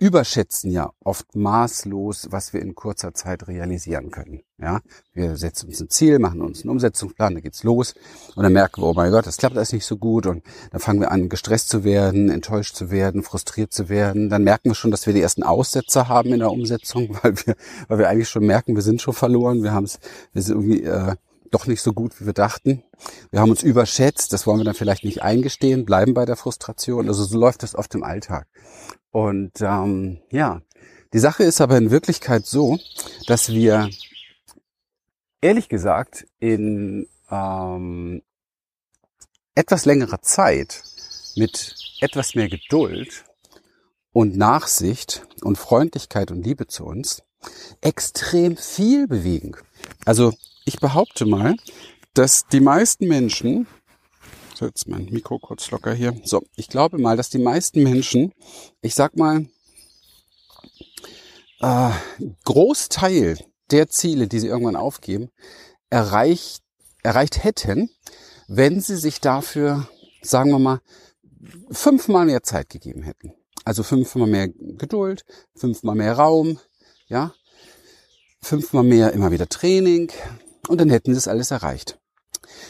überschätzen 0.00 0.70
ja 0.70 0.90
oft 1.04 1.36
maßlos, 1.36 2.28
was 2.30 2.54
wir 2.54 2.62
in 2.62 2.74
kurzer 2.74 3.12
Zeit 3.12 3.46
realisieren 3.48 4.10
können. 4.10 4.40
Ja, 4.58 4.80
wir 5.12 5.36
setzen 5.36 5.68
uns 5.68 5.80
ein 5.80 5.90
Ziel, 5.90 6.18
machen 6.18 6.40
uns 6.40 6.62
einen 6.62 6.70
Umsetzungsplan, 6.70 7.34
dann 7.34 7.42
geht's 7.42 7.64
los 7.64 7.94
und 8.34 8.42
dann 8.42 8.52
merken 8.52 8.82
wir, 8.82 8.88
oh 8.88 8.94
mein 8.94 9.10
Gott, 9.10 9.26
das 9.26 9.36
klappt 9.36 9.56
alles 9.56 9.72
nicht 9.72 9.84
so 9.84 9.98
gut 9.98 10.26
und 10.26 10.42
dann 10.70 10.80
fangen 10.80 11.00
wir 11.00 11.10
an, 11.10 11.28
gestresst 11.28 11.68
zu 11.68 11.84
werden, 11.84 12.30
enttäuscht 12.30 12.74
zu 12.76 12.90
werden, 12.90 13.22
frustriert 13.22 13.72
zu 13.72 13.90
werden. 13.90 14.30
Dann 14.30 14.42
merken 14.42 14.70
wir 14.70 14.74
schon, 14.74 14.90
dass 14.90 15.06
wir 15.06 15.12
die 15.12 15.20
ersten 15.20 15.42
Aussetzer 15.42 16.08
haben 16.08 16.32
in 16.32 16.40
der 16.40 16.50
Umsetzung, 16.50 17.18
weil 17.22 17.36
wir, 17.36 17.54
weil 17.88 17.98
wir 17.98 18.08
eigentlich 18.08 18.28
schon 18.28 18.46
merken, 18.46 18.74
wir 18.74 18.82
sind 18.82 19.02
schon 19.02 19.14
verloren, 19.14 19.62
wir 19.62 19.72
haben 19.72 19.84
es, 19.84 20.00
wir 20.32 20.42
sind 20.42 20.56
irgendwie 20.56 20.82
äh, 20.82 21.14
doch 21.50 21.66
nicht 21.66 21.82
so 21.82 21.92
gut, 21.92 22.20
wie 22.20 22.26
wir 22.26 22.32
dachten. 22.32 22.82
Wir 23.30 23.40
haben 23.40 23.50
uns 23.50 23.62
überschätzt, 23.62 24.32
das 24.32 24.46
wollen 24.46 24.58
wir 24.58 24.64
dann 24.64 24.74
vielleicht 24.74 25.04
nicht 25.04 25.22
eingestehen, 25.22 25.84
bleiben 25.84 26.14
bei 26.14 26.24
der 26.24 26.36
Frustration. 26.36 27.08
Also 27.08 27.24
so 27.24 27.38
läuft 27.38 27.62
das 27.62 27.74
oft 27.74 27.94
im 27.94 28.02
Alltag. 28.02 28.46
Und 29.10 29.60
ähm, 29.60 30.20
ja, 30.30 30.62
die 31.12 31.18
Sache 31.18 31.42
ist 31.42 31.60
aber 31.60 31.76
in 31.76 31.90
Wirklichkeit 31.90 32.46
so, 32.46 32.78
dass 33.26 33.50
wir 33.50 33.90
ehrlich 35.40 35.68
gesagt 35.68 36.26
in 36.38 37.08
ähm, 37.30 38.22
etwas 39.54 39.84
längerer 39.84 40.22
Zeit 40.22 40.82
mit 41.36 41.74
etwas 42.00 42.34
mehr 42.34 42.48
Geduld 42.48 43.24
und 44.12 44.36
Nachsicht 44.36 45.26
und 45.42 45.58
Freundlichkeit 45.58 46.30
und 46.30 46.44
Liebe 46.44 46.66
zu 46.66 46.84
uns 46.84 47.22
extrem 47.80 48.56
viel 48.56 49.06
bewegen. 49.06 49.56
Also 50.04 50.32
ich 50.64 50.78
behaupte 50.78 51.26
mal, 51.26 51.56
dass 52.14 52.46
die 52.46 52.60
meisten 52.60 53.06
Menschen 53.06 53.66
mache 54.60 54.68
jetzt 54.68 54.88
mein 54.88 55.06
Mikro 55.06 55.38
kurz 55.38 55.70
locker 55.70 55.94
hier. 55.94 56.14
So, 56.24 56.42
ich 56.54 56.68
glaube 56.68 56.98
mal, 56.98 57.16
dass 57.16 57.30
die 57.30 57.38
meisten 57.38 57.82
Menschen, 57.82 58.34
ich 58.82 58.94
sag 58.94 59.16
mal, 59.16 59.46
äh, 61.60 61.90
Großteil 62.44 63.38
der 63.70 63.88
Ziele, 63.88 64.28
die 64.28 64.38
sie 64.38 64.48
irgendwann 64.48 64.76
aufgeben, 64.76 65.30
erreicht, 65.88 66.62
erreicht 67.02 67.42
hätten, 67.42 67.90
wenn 68.48 68.80
sie 68.80 68.96
sich 68.96 69.20
dafür, 69.20 69.88
sagen 70.20 70.50
wir 70.50 70.58
mal, 70.58 70.80
fünfmal 71.70 72.26
mehr 72.26 72.42
Zeit 72.42 72.68
gegeben 72.68 73.02
hätten. 73.02 73.32
Also 73.64 73.82
fünfmal 73.82 74.28
mehr 74.28 74.48
Geduld, 74.48 75.24
fünfmal 75.54 75.94
mehr 75.94 76.14
Raum, 76.14 76.58
ja, 77.06 77.32
fünfmal 78.42 78.84
mehr 78.84 79.12
immer 79.12 79.30
wieder 79.30 79.48
Training 79.48 80.10
und 80.70 80.80
dann 80.80 80.90
hätten 80.90 81.12
sie 81.12 81.18
es 81.18 81.28
alles 81.28 81.50
erreicht. 81.50 81.98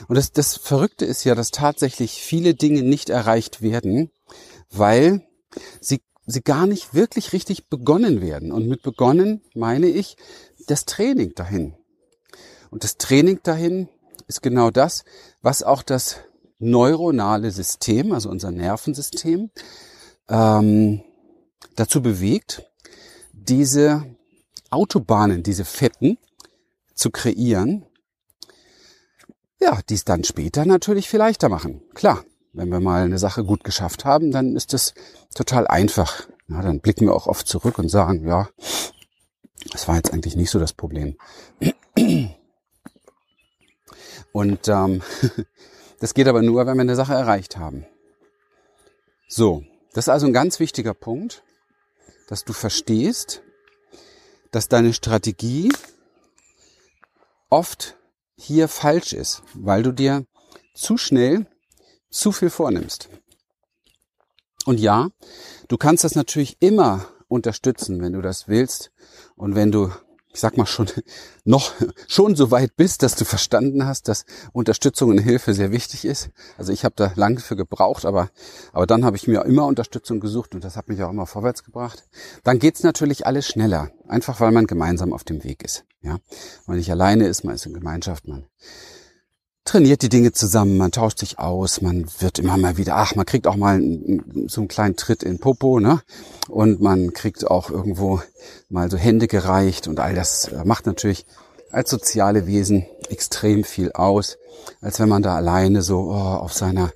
Und 0.08 0.16
das, 0.16 0.32
das 0.32 0.56
Verrückte 0.56 1.04
ist 1.04 1.24
ja, 1.24 1.34
dass 1.34 1.50
tatsächlich 1.50 2.22
viele 2.22 2.54
Dinge 2.54 2.82
nicht 2.82 3.10
erreicht 3.10 3.60
werden, 3.60 4.10
weil 4.70 5.26
sie, 5.80 6.00
sie 6.26 6.40
gar 6.40 6.66
nicht 6.66 6.94
wirklich 6.94 7.32
richtig 7.32 7.68
begonnen 7.68 8.20
werden. 8.20 8.52
Und 8.52 8.66
mit 8.66 8.82
begonnen 8.82 9.42
meine 9.54 9.86
ich 9.86 10.16
das 10.66 10.86
Training 10.86 11.34
dahin. 11.34 11.74
Und 12.70 12.84
das 12.84 12.96
Training 12.96 13.40
dahin 13.42 13.88
ist 14.26 14.42
genau 14.42 14.70
das, 14.70 15.04
was 15.42 15.62
auch 15.62 15.82
das 15.82 16.16
neuronale 16.58 17.50
System, 17.50 18.12
also 18.12 18.30
unser 18.30 18.50
Nervensystem, 18.50 19.50
ähm, 20.28 21.02
dazu 21.76 22.00
bewegt, 22.00 22.62
diese 23.32 24.04
Autobahnen, 24.70 25.42
diese 25.42 25.64
Fetten 25.64 26.16
zu 26.94 27.10
kreieren, 27.10 27.86
ja, 29.60 29.80
die 29.88 29.94
es 29.94 30.04
dann 30.04 30.24
später 30.24 30.64
natürlich 30.64 31.08
viel 31.08 31.18
leichter 31.18 31.48
machen. 31.48 31.82
Klar, 31.94 32.24
wenn 32.52 32.70
wir 32.70 32.80
mal 32.80 33.02
eine 33.02 33.18
Sache 33.18 33.44
gut 33.44 33.62
geschafft 33.64 34.04
haben, 34.04 34.30
dann 34.30 34.56
ist 34.56 34.72
das 34.72 34.94
total 35.34 35.66
einfach. 35.66 36.28
Ja, 36.48 36.62
dann 36.62 36.80
blicken 36.80 37.06
wir 37.06 37.14
auch 37.14 37.26
oft 37.26 37.46
zurück 37.46 37.78
und 37.78 37.88
sagen, 37.88 38.26
ja, 38.26 38.48
das 39.70 39.86
war 39.86 39.96
jetzt 39.96 40.12
eigentlich 40.12 40.36
nicht 40.36 40.50
so 40.50 40.58
das 40.58 40.72
Problem. 40.72 41.16
Und 44.32 44.68
ähm, 44.68 45.02
das 46.00 46.14
geht 46.14 46.28
aber 46.28 46.42
nur, 46.42 46.66
wenn 46.66 46.76
wir 46.76 46.82
eine 46.82 46.96
Sache 46.96 47.14
erreicht 47.14 47.56
haben. 47.56 47.86
So, 49.28 49.62
das 49.92 50.04
ist 50.04 50.08
also 50.08 50.26
ein 50.26 50.32
ganz 50.32 50.58
wichtiger 50.58 50.94
Punkt, 50.94 51.44
dass 52.28 52.44
du 52.44 52.52
verstehst, 52.52 53.42
dass 54.50 54.68
deine 54.68 54.92
Strategie 54.92 55.72
oft 57.48 57.96
hier 58.40 58.68
falsch 58.68 59.12
ist, 59.12 59.42
weil 59.54 59.82
du 59.82 59.92
dir 59.92 60.24
zu 60.74 60.96
schnell 60.96 61.46
zu 62.10 62.32
viel 62.32 62.50
vornimmst. 62.50 63.08
Und 64.64 64.80
ja, 64.80 65.10
du 65.68 65.76
kannst 65.76 66.04
das 66.04 66.14
natürlich 66.14 66.56
immer 66.60 67.06
unterstützen, 67.28 68.00
wenn 68.00 68.14
du 68.14 68.22
das 68.22 68.48
willst 68.48 68.90
und 69.36 69.54
wenn 69.54 69.70
du 69.70 69.92
ich 70.32 70.40
sag 70.40 70.56
mal 70.56 70.66
schon 70.66 70.86
noch 71.44 71.72
schon 72.06 72.36
so 72.36 72.50
weit 72.50 72.76
bist, 72.76 73.02
dass 73.02 73.16
du 73.16 73.24
verstanden 73.24 73.86
hast, 73.86 74.08
dass 74.08 74.24
Unterstützung 74.52 75.10
und 75.10 75.18
Hilfe 75.18 75.54
sehr 75.54 75.72
wichtig 75.72 76.04
ist. 76.04 76.30
Also 76.56 76.72
ich 76.72 76.84
habe 76.84 76.94
da 76.96 77.12
lange 77.16 77.40
für 77.40 77.56
gebraucht, 77.56 78.04
aber 78.04 78.30
aber 78.72 78.86
dann 78.86 79.04
habe 79.04 79.16
ich 79.16 79.26
mir 79.26 79.44
immer 79.44 79.66
Unterstützung 79.66 80.20
gesucht 80.20 80.54
und 80.54 80.64
das 80.64 80.76
hat 80.76 80.88
mich 80.88 81.02
auch 81.02 81.10
immer 81.10 81.26
vorwärts 81.26 81.64
gebracht. 81.64 82.04
Dann 82.44 82.58
geht's 82.58 82.82
natürlich 82.82 83.26
alles 83.26 83.46
schneller, 83.46 83.90
einfach 84.08 84.40
weil 84.40 84.52
man 84.52 84.66
gemeinsam 84.66 85.12
auf 85.12 85.24
dem 85.24 85.44
Weg 85.44 85.64
ist. 85.64 85.84
Ja, 86.02 86.18
man 86.66 86.78
nicht 86.78 86.90
alleine 86.90 87.26
ist, 87.26 87.44
man 87.44 87.54
ist 87.54 87.66
in 87.66 87.74
Gemeinschaft, 87.74 88.26
man 88.26 88.46
trainiert 89.70 90.02
die 90.02 90.08
Dinge 90.08 90.32
zusammen, 90.32 90.76
man 90.76 90.90
tauscht 90.90 91.20
sich 91.20 91.38
aus, 91.38 91.80
man 91.80 92.04
wird 92.18 92.40
immer 92.40 92.56
mal 92.56 92.76
wieder, 92.76 92.96
ach, 92.96 93.14
man 93.14 93.24
kriegt 93.24 93.46
auch 93.46 93.54
mal 93.54 93.80
so 94.48 94.62
einen 94.62 94.68
kleinen 94.68 94.96
Tritt 94.96 95.22
in 95.22 95.38
Popo, 95.38 95.78
ne? 95.78 96.02
Und 96.48 96.80
man 96.80 97.12
kriegt 97.12 97.46
auch 97.46 97.70
irgendwo 97.70 98.20
mal 98.68 98.90
so 98.90 98.96
Hände 98.96 99.28
gereicht 99.28 99.86
und 99.86 100.00
all 100.00 100.16
das 100.16 100.48
äh, 100.48 100.64
macht 100.64 100.86
natürlich 100.86 101.24
als 101.70 101.88
soziale 101.88 102.48
Wesen 102.48 102.84
extrem 103.10 103.62
viel 103.62 103.92
aus, 103.92 104.38
als 104.80 104.98
wenn 104.98 105.08
man 105.08 105.22
da 105.22 105.36
alleine 105.36 105.82
so 105.82 106.00
oh, 106.10 106.14
auf 106.14 106.52
seiner 106.52 106.90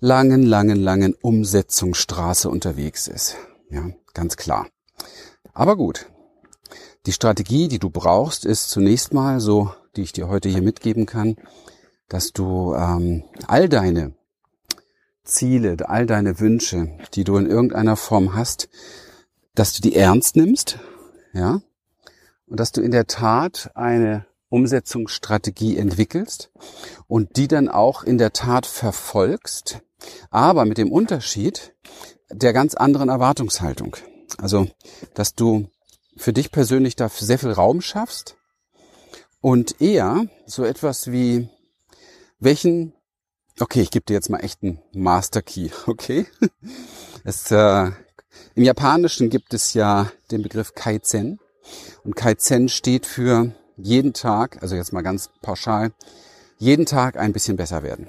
langen, 0.00 0.42
langen, 0.42 0.76
langen 0.76 1.14
Umsetzungsstraße 1.14 2.50
unterwegs 2.50 3.08
ist. 3.08 3.36
Ja, 3.70 3.88
ganz 4.12 4.36
klar. 4.36 4.66
Aber 5.54 5.74
gut. 5.74 6.04
Die 7.06 7.12
Strategie, 7.12 7.68
die 7.68 7.78
du 7.78 7.88
brauchst, 7.88 8.44
ist 8.44 8.68
zunächst 8.68 9.14
mal 9.14 9.40
so, 9.40 9.72
die 9.96 10.02
ich 10.02 10.12
dir 10.12 10.28
heute 10.28 10.50
hier 10.50 10.60
mitgeben 10.60 11.06
kann, 11.06 11.36
dass 12.10 12.32
du 12.32 12.74
ähm, 12.74 13.24
all 13.46 13.70
deine 13.70 14.12
Ziele, 15.24 15.76
all 15.88 16.04
deine 16.04 16.40
Wünsche, 16.40 16.98
die 17.14 17.24
du 17.24 17.36
in 17.38 17.46
irgendeiner 17.46 17.96
Form 17.96 18.34
hast, 18.34 18.68
dass 19.54 19.72
du 19.72 19.80
die 19.80 19.96
ernst 19.96 20.36
nimmst, 20.36 20.78
ja, 21.32 21.62
und 22.46 22.58
dass 22.58 22.72
du 22.72 22.82
in 22.82 22.90
der 22.90 23.06
Tat 23.06 23.70
eine 23.74 24.26
Umsetzungsstrategie 24.48 25.78
entwickelst 25.78 26.50
und 27.06 27.36
die 27.36 27.46
dann 27.46 27.68
auch 27.68 28.02
in 28.02 28.18
der 28.18 28.32
Tat 28.32 28.66
verfolgst, 28.66 29.80
aber 30.30 30.64
mit 30.64 30.78
dem 30.78 30.90
Unterschied 30.90 31.74
der 32.28 32.52
ganz 32.52 32.74
anderen 32.74 33.08
Erwartungshaltung. 33.08 33.96
Also, 34.38 34.66
dass 35.14 35.34
du 35.36 35.68
für 36.16 36.32
dich 36.32 36.50
persönlich 36.50 36.96
da 36.96 37.08
sehr 37.08 37.38
viel 37.38 37.52
Raum 37.52 37.80
schaffst 37.80 38.36
und 39.40 39.80
eher 39.80 40.26
so 40.46 40.64
etwas 40.64 41.12
wie 41.12 41.48
welchen, 42.40 42.94
okay, 43.60 43.82
ich 43.82 43.90
gebe 43.90 44.06
dir 44.06 44.14
jetzt 44.14 44.30
mal 44.30 44.38
echt 44.38 44.62
einen 44.62 44.80
Master 44.92 45.42
Key, 45.42 45.70
okay? 45.86 46.26
Es, 47.22 47.50
äh, 47.50 47.90
Im 48.54 48.64
Japanischen 48.64 49.30
gibt 49.30 49.54
es 49.54 49.74
ja 49.74 50.10
den 50.30 50.42
Begriff 50.42 50.74
Kaizen 50.74 51.38
und 52.02 52.16
Kaizen 52.16 52.68
steht 52.68 53.06
für 53.06 53.52
jeden 53.76 54.12
Tag, 54.12 54.62
also 54.62 54.74
jetzt 54.74 54.92
mal 54.92 55.02
ganz 55.02 55.30
pauschal, 55.42 55.92
jeden 56.58 56.86
Tag 56.86 57.16
ein 57.16 57.32
bisschen 57.32 57.56
besser 57.56 57.82
werden. 57.82 58.08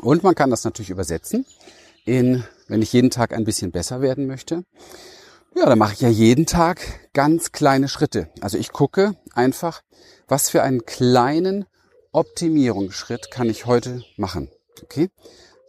Und 0.00 0.22
man 0.22 0.34
kann 0.34 0.50
das 0.50 0.64
natürlich 0.64 0.90
übersetzen 0.90 1.44
in, 2.04 2.44
wenn 2.68 2.82
ich 2.82 2.92
jeden 2.92 3.10
Tag 3.10 3.32
ein 3.32 3.44
bisschen 3.44 3.72
besser 3.72 4.00
werden 4.00 4.26
möchte, 4.26 4.64
ja, 5.54 5.66
dann 5.66 5.78
mache 5.78 5.94
ich 5.94 6.00
ja 6.00 6.08
jeden 6.08 6.46
Tag 6.46 6.80
ganz 7.12 7.52
kleine 7.52 7.88
Schritte. 7.88 8.28
Also 8.40 8.56
ich 8.56 8.72
gucke 8.72 9.16
einfach, 9.34 9.82
was 10.28 10.48
für 10.48 10.62
einen 10.62 10.86
kleinen 10.86 11.66
Optimierungsschritt 12.12 13.30
kann 13.30 13.48
ich 13.48 13.66
heute 13.66 14.02
machen? 14.16 14.48
Okay? 14.82 15.10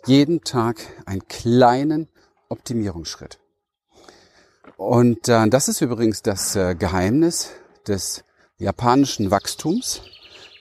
Jeden 0.08 0.44
Tag 0.44 0.78
einen 1.06 1.28
kleinen 1.28 2.08
Optimierungsschritt. 2.50 3.40
Und 4.76 5.30
äh, 5.30 5.48
das 5.50 5.68
ist 5.68 5.82
übrigens 5.82 6.24
das 6.24 6.56
äh, 6.56 6.74
Geheimnis 6.74 7.52
des 7.88 8.24
japanischen 8.58 9.30
Wachstums. 9.30 10.02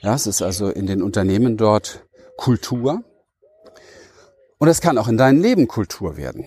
Ja, 0.01 0.13
es 0.13 0.27
ist 0.27 0.43
also 0.43 0.69
in 0.69 0.85
den 0.85 1.01
Unternehmen 1.01 1.57
dort 1.57 2.05
Kultur. 2.37 3.03
Und 4.59 4.67
es 4.67 4.81
kann 4.81 4.99
auch 4.99 5.07
in 5.07 5.17
deinem 5.17 5.41
Leben 5.41 5.67
Kultur 5.67 6.15
werden. 6.15 6.45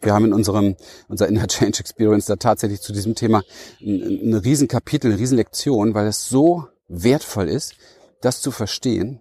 Wir 0.00 0.14
haben 0.14 0.26
in 0.26 0.32
unserem, 0.32 0.76
unserer 1.08 1.28
Inner 1.28 1.48
Change 1.48 1.80
Experience 1.80 2.26
da 2.26 2.36
tatsächlich 2.36 2.80
zu 2.80 2.92
diesem 2.92 3.16
Thema 3.16 3.42
ein, 3.80 4.30
ein 4.30 4.34
Riesenkapitel, 4.34 5.10
eine 5.10 5.20
Riesenlektion, 5.20 5.94
weil 5.94 6.06
es 6.06 6.28
so 6.28 6.68
wertvoll 6.86 7.48
ist, 7.48 7.74
das 8.22 8.40
zu 8.40 8.50
verstehen, 8.50 9.20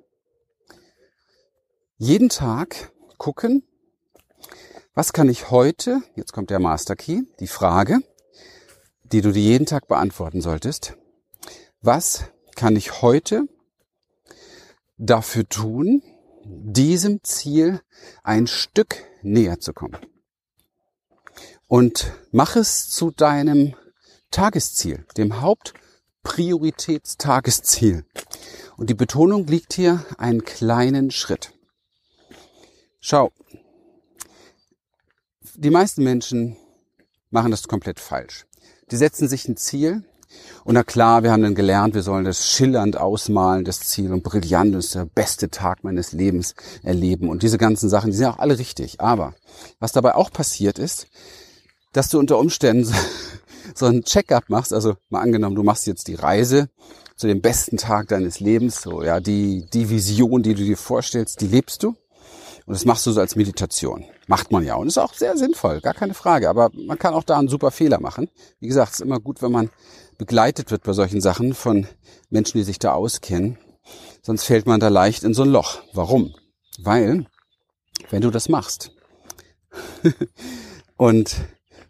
jeden 1.98 2.30
Tag 2.30 2.92
gucken, 3.18 3.64
was 4.94 5.14
kann 5.14 5.30
ich 5.30 5.52
heute, 5.52 6.02
jetzt 6.16 6.34
kommt 6.34 6.50
der 6.50 6.60
Master 6.60 6.96
Key, 6.96 7.22
die 7.40 7.48
Frage, 7.48 8.00
die 9.04 9.22
du 9.22 9.32
dir 9.32 9.44
jeden 9.44 9.66
Tag 9.66 9.88
beantworten 9.88 10.42
solltest, 10.42 10.98
was 11.82 12.26
kann 12.56 12.76
ich 12.76 13.02
heute 13.02 13.44
dafür 14.98 15.48
tun, 15.48 16.02
diesem 16.44 17.24
Ziel 17.24 17.82
ein 18.24 18.48
Stück 18.48 19.04
näher 19.22 19.60
zu 19.60 19.74
kommen? 19.74 19.98
Und 21.68 22.12
mach 22.32 22.56
es 22.56 22.90
zu 22.90 23.12
deinem 23.12 23.76
Tagesziel, 24.32 25.06
dem 25.18 25.42
Hauptprioritätstagesziel. 25.42 28.06
Und 28.78 28.90
die 28.90 28.96
Betonung 28.96 29.48
liegt 29.48 29.74
hier 29.74 30.06
einen 30.18 30.44
kleinen 30.44 31.12
Schritt. 31.12 31.54
Schau, 33.00 33.32
die 35.56 35.70
meisten 35.70 36.04
Menschen 36.04 36.58
machen 37.30 37.52
das 37.52 37.68
komplett 37.68 38.00
falsch. 38.00 38.46
Die 38.92 38.98
setzen 38.98 39.28
sich 39.28 39.48
ein 39.48 39.58
Ziel 39.58 40.04
und 40.64 40.76
na 40.76 40.84
klar, 40.84 41.24
wir 41.24 41.32
haben 41.32 41.44
dann 41.44 41.56
gelernt, 41.56 41.96
wir 41.96 42.04
sollen 42.04 42.26
das 42.26 42.48
schillernd 42.48 42.98
ausmalen, 42.98 43.66
das 43.66 43.82
Ziel 43.82 44.14
und 44.14 44.24
brillant, 44.24 44.76
ist 44.76 44.96
der 44.96 45.06
beste 45.06 45.50
Tag 45.50 45.84
meines 45.84 46.12
Lebens 46.12 46.56
erleben 46.84 47.30
und 47.30 47.44
diese 47.44 47.58
ganzen 47.58 47.90
Sachen, 47.90 48.12
die 48.12 48.18
sind 48.18 48.28
auch 48.28 48.40
alle 48.40 48.60
richtig. 48.60 49.02
Aber 49.02 49.34
was 49.80 49.92
dabei 49.92 50.16
auch 50.16 50.32
passiert 50.32 50.80
ist, 50.80 51.08
dass 51.94 52.10
du 52.10 52.20
unter 52.20 52.38
Umständen 52.38 52.94
so 53.76 53.86
ein 53.86 54.04
Check-up 54.04 54.50
machst, 54.50 54.74
also 54.74 54.96
mal 55.10 55.22
angenommen, 55.22 55.56
du 55.56 55.64
machst 55.64 55.88
jetzt 55.88 56.08
die 56.08 56.16
Reise 56.16 56.70
zu 57.16 57.28
dem 57.28 57.42
besten 57.42 57.78
Tag 57.78 58.08
deines 58.08 58.40
Lebens, 58.40 58.82
so, 58.82 59.04
ja, 59.04 59.20
die, 59.20 59.68
die 59.74 59.90
Vision, 59.90 60.42
die 60.42 60.56
du 60.56 60.64
dir 60.64 60.78
vorstellst, 60.78 61.42
die 61.42 61.48
lebst 61.48 61.84
du. 61.84 61.96
Und 62.66 62.76
das 62.76 62.86
machst 62.86 63.06
du 63.06 63.12
so 63.12 63.20
als 63.20 63.36
Meditation. 63.36 64.06
Macht 64.28 64.52
man 64.52 64.64
ja 64.64 64.76
und 64.76 64.88
ist 64.88 64.98
auch 64.98 65.14
sehr 65.14 65.36
sinnvoll, 65.36 65.82
gar 65.82 65.94
keine 65.94 66.14
Frage. 66.14 66.50
Aber 66.50 66.70
man 66.74 66.98
kann 66.98 67.14
auch 67.14 67.24
da 67.24 67.38
einen 67.38 67.48
super 67.48 67.72
Fehler 67.72 68.00
machen. 68.00 68.30
Wie 68.60 68.68
gesagt, 68.68 68.94
es 68.94 69.00
ist 69.00 69.06
immer 69.06 69.20
gut, 69.20 69.42
wenn 69.42 69.52
man 69.52 69.70
begleitet 70.18 70.72
wird 70.72 70.84
bei 70.84 70.94
solchen 70.94 71.22
Sachen 71.22 71.54
von 71.54 71.88
Menschen, 72.30 72.58
die 72.58 72.64
sich 72.64 72.80
da 72.80 72.94
auskennen. 72.94 73.58
Sonst 74.22 74.44
fällt 74.44 74.68
man 74.68 74.80
da 74.80 74.88
leicht 74.88 75.24
in 75.24 75.34
so 75.34 75.44
ein 75.44 75.50
Loch. 75.50 75.82
Warum? 75.94 76.36
Weil, 76.80 77.26
wenn 78.10 78.22
du 78.22 78.30
das 78.30 78.48
machst 78.48 78.92
und 80.98 81.36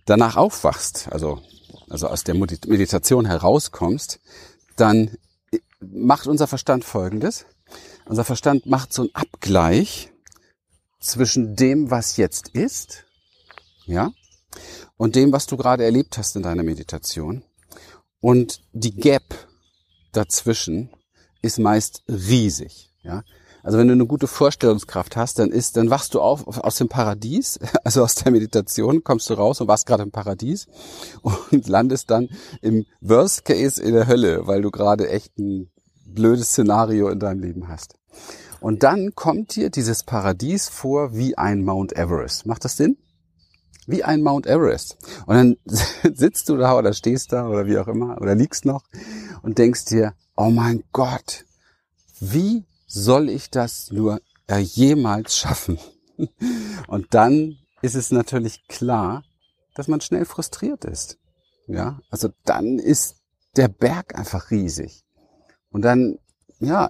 danach 0.05 0.37
aufwachst, 0.37 1.09
also, 1.11 1.41
also 1.91 2.07
aus 2.07 2.23
der 2.23 2.35
Meditation 2.35 3.25
herauskommst, 3.25 4.19
dann 4.77 5.17
macht 5.79 6.27
unser 6.27 6.47
Verstand 6.47 6.85
Folgendes. 6.85 7.45
Unser 8.05 8.23
Verstand 8.23 8.65
macht 8.65 8.93
so 8.93 9.03
einen 9.03 9.15
Abgleich 9.15 10.11
zwischen 10.99 11.55
dem, 11.55 11.91
was 11.91 12.17
jetzt 12.17 12.49
ist, 12.49 13.05
ja, 13.85 14.11
und 14.97 15.15
dem, 15.15 15.31
was 15.31 15.47
du 15.47 15.57
gerade 15.57 15.83
erlebt 15.83 16.17
hast 16.17 16.35
in 16.35 16.43
deiner 16.43 16.63
Meditation. 16.63 17.43
Und 18.19 18.61
die 18.71 18.95
Gap 18.95 19.47
dazwischen 20.11 20.89
ist 21.41 21.59
meist 21.59 22.03
riesig, 22.07 22.91
ja. 23.03 23.23
Also 23.63 23.77
wenn 23.77 23.87
du 23.87 23.93
eine 23.93 24.05
gute 24.05 24.27
Vorstellungskraft 24.27 25.15
hast, 25.15 25.39
dann 25.39 25.51
ist, 25.51 25.77
dann 25.77 25.89
wachst 25.89 26.13
du 26.13 26.21
auf 26.21 26.47
aus 26.47 26.77
dem 26.77 26.89
Paradies, 26.89 27.59
also 27.83 28.03
aus 28.03 28.15
der 28.15 28.31
Meditation, 28.31 29.03
kommst 29.03 29.29
du 29.29 29.33
raus 29.35 29.61
und 29.61 29.67
warst 29.67 29.85
gerade 29.85 30.03
im 30.03 30.11
Paradies 30.11 30.67
und 31.51 31.67
landest 31.67 32.09
dann 32.09 32.29
im 32.61 32.85
Worst 33.01 33.45
Case 33.45 33.81
in 33.81 33.93
der 33.93 34.07
Hölle, 34.07 34.47
weil 34.47 34.61
du 34.61 34.71
gerade 34.71 35.09
echt 35.09 35.37
ein 35.37 35.69
blödes 36.05 36.49
Szenario 36.49 37.09
in 37.09 37.19
deinem 37.19 37.41
Leben 37.41 37.67
hast. 37.67 37.95
Und 38.59 38.83
dann 38.83 39.15
kommt 39.15 39.55
dir 39.55 39.69
dieses 39.69 40.03
Paradies 40.03 40.69
vor 40.69 41.15
wie 41.15 41.37
ein 41.37 41.63
Mount 41.63 41.93
Everest. 41.93 42.45
Macht 42.45 42.63
das 42.63 42.77
Sinn? 42.77 42.97
Wie 43.87 44.03
ein 44.03 44.21
Mount 44.21 44.45
Everest. 44.45 44.97
Und 45.25 45.35
dann 45.35 45.57
sitzt 46.13 46.47
du 46.49 46.57
da 46.57 46.77
oder 46.77 46.93
stehst 46.93 47.33
da 47.33 47.47
oder 47.47 47.65
wie 47.65 47.79
auch 47.79 47.87
immer 47.87 48.21
oder 48.21 48.35
liegst 48.35 48.65
noch 48.65 48.83
und 49.41 49.57
denkst 49.57 49.85
dir, 49.85 50.13
oh 50.35 50.51
mein 50.51 50.83
Gott, 50.91 51.45
wie 52.19 52.65
soll 52.91 53.29
ich 53.29 53.49
das 53.49 53.91
nur 53.91 54.21
jemals 54.47 55.37
schaffen? 55.37 55.79
Und 56.87 57.13
dann 57.13 57.57
ist 57.81 57.95
es 57.95 58.11
natürlich 58.11 58.67
klar, 58.67 59.23
dass 59.75 59.87
man 59.87 60.01
schnell 60.01 60.25
frustriert 60.25 60.85
ist. 60.85 61.17
Ja, 61.67 61.99
also 62.09 62.29
dann 62.43 62.79
ist 62.79 63.15
der 63.55 63.69
Berg 63.69 64.17
einfach 64.17 64.51
riesig. 64.51 65.05
Und 65.71 65.83
dann, 65.83 66.19
ja, 66.59 66.89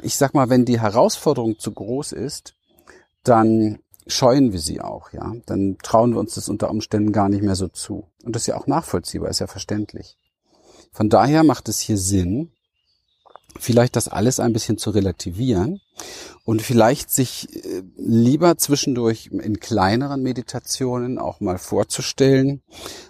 ich 0.00 0.16
sag 0.16 0.32
mal, 0.34 0.48
wenn 0.48 0.64
die 0.64 0.80
Herausforderung 0.80 1.58
zu 1.58 1.72
groß 1.72 2.12
ist, 2.12 2.54
dann 3.24 3.80
scheuen 4.06 4.52
wir 4.52 4.60
sie 4.60 4.80
auch, 4.80 5.12
ja. 5.12 5.34
Dann 5.46 5.76
trauen 5.82 6.12
wir 6.12 6.20
uns 6.20 6.34
das 6.34 6.48
unter 6.48 6.70
Umständen 6.70 7.12
gar 7.12 7.28
nicht 7.28 7.42
mehr 7.42 7.56
so 7.56 7.68
zu. 7.68 8.06
Und 8.22 8.36
das 8.36 8.42
ist 8.42 8.46
ja 8.46 8.56
auch 8.56 8.66
nachvollziehbar, 8.68 9.28
ist 9.28 9.40
ja 9.40 9.48
verständlich. 9.48 10.16
Von 10.92 11.08
daher 11.08 11.42
macht 11.42 11.68
es 11.68 11.80
hier 11.80 11.98
Sinn, 11.98 12.52
vielleicht 13.58 13.96
das 13.96 14.08
alles 14.08 14.40
ein 14.40 14.52
bisschen 14.52 14.78
zu 14.78 14.90
relativieren 14.90 15.80
und 16.44 16.62
vielleicht 16.62 17.10
sich 17.10 17.48
äh, 17.64 17.82
lieber 17.96 18.56
zwischendurch 18.58 19.26
in 19.26 19.60
kleineren 19.60 20.22
Meditationen 20.22 21.18
auch 21.18 21.40
mal 21.40 21.58
vorzustellen 21.58 22.62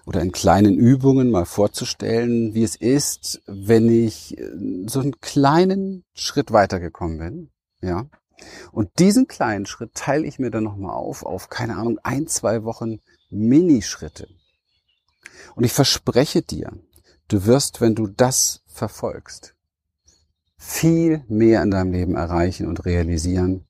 oder 0.04 0.20
in 0.20 0.32
kleinen 0.32 0.76
Übungen 0.76 1.30
mal 1.30 1.46
vorzustellen, 1.46 2.54
wie 2.54 2.62
es 2.62 2.76
ist, 2.76 3.40
wenn 3.46 3.88
ich 3.88 4.38
äh, 4.38 4.50
so 4.86 5.00
einen 5.00 5.20
kleinen 5.20 6.04
Schritt 6.14 6.52
weitergekommen 6.52 7.18
bin, 7.18 7.50
ja. 7.80 8.06
Und 8.72 8.98
diesen 8.98 9.28
kleinen 9.28 9.66
Schritt 9.66 9.94
teile 9.94 10.26
ich 10.26 10.40
mir 10.40 10.50
dann 10.50 10.64
nochmal 10.64 10.96
auf, 10.96 11.24
auf, 11.24 11.48
keine 11.48 11.76
Ahnung, 11.76 12.00
ein, 12.02 12.26
zwei 12.26 12.64
Wochen 12.64 12.98
Minischritte. 13.30 14.28
Und 15.54 15.64
ich 15.64 15.72
verspreche 15.72 16.42
dir, 16.42 16.72
du 17.28 17.46
wirst, 17.46 17.80
wenn 17.80 17.94
du 17.94 18.08
das 18.08 18.62
verfolgst, 18.66 19.54
viel 20.62 21.24
mehr 21.28 21.60
in 21.62 21.72
deinem 21.72 21.92
Leben 21.92 22.14
erreichen 22.14 22.68
und 22.68 22.84
realisieren, 22.84 23.66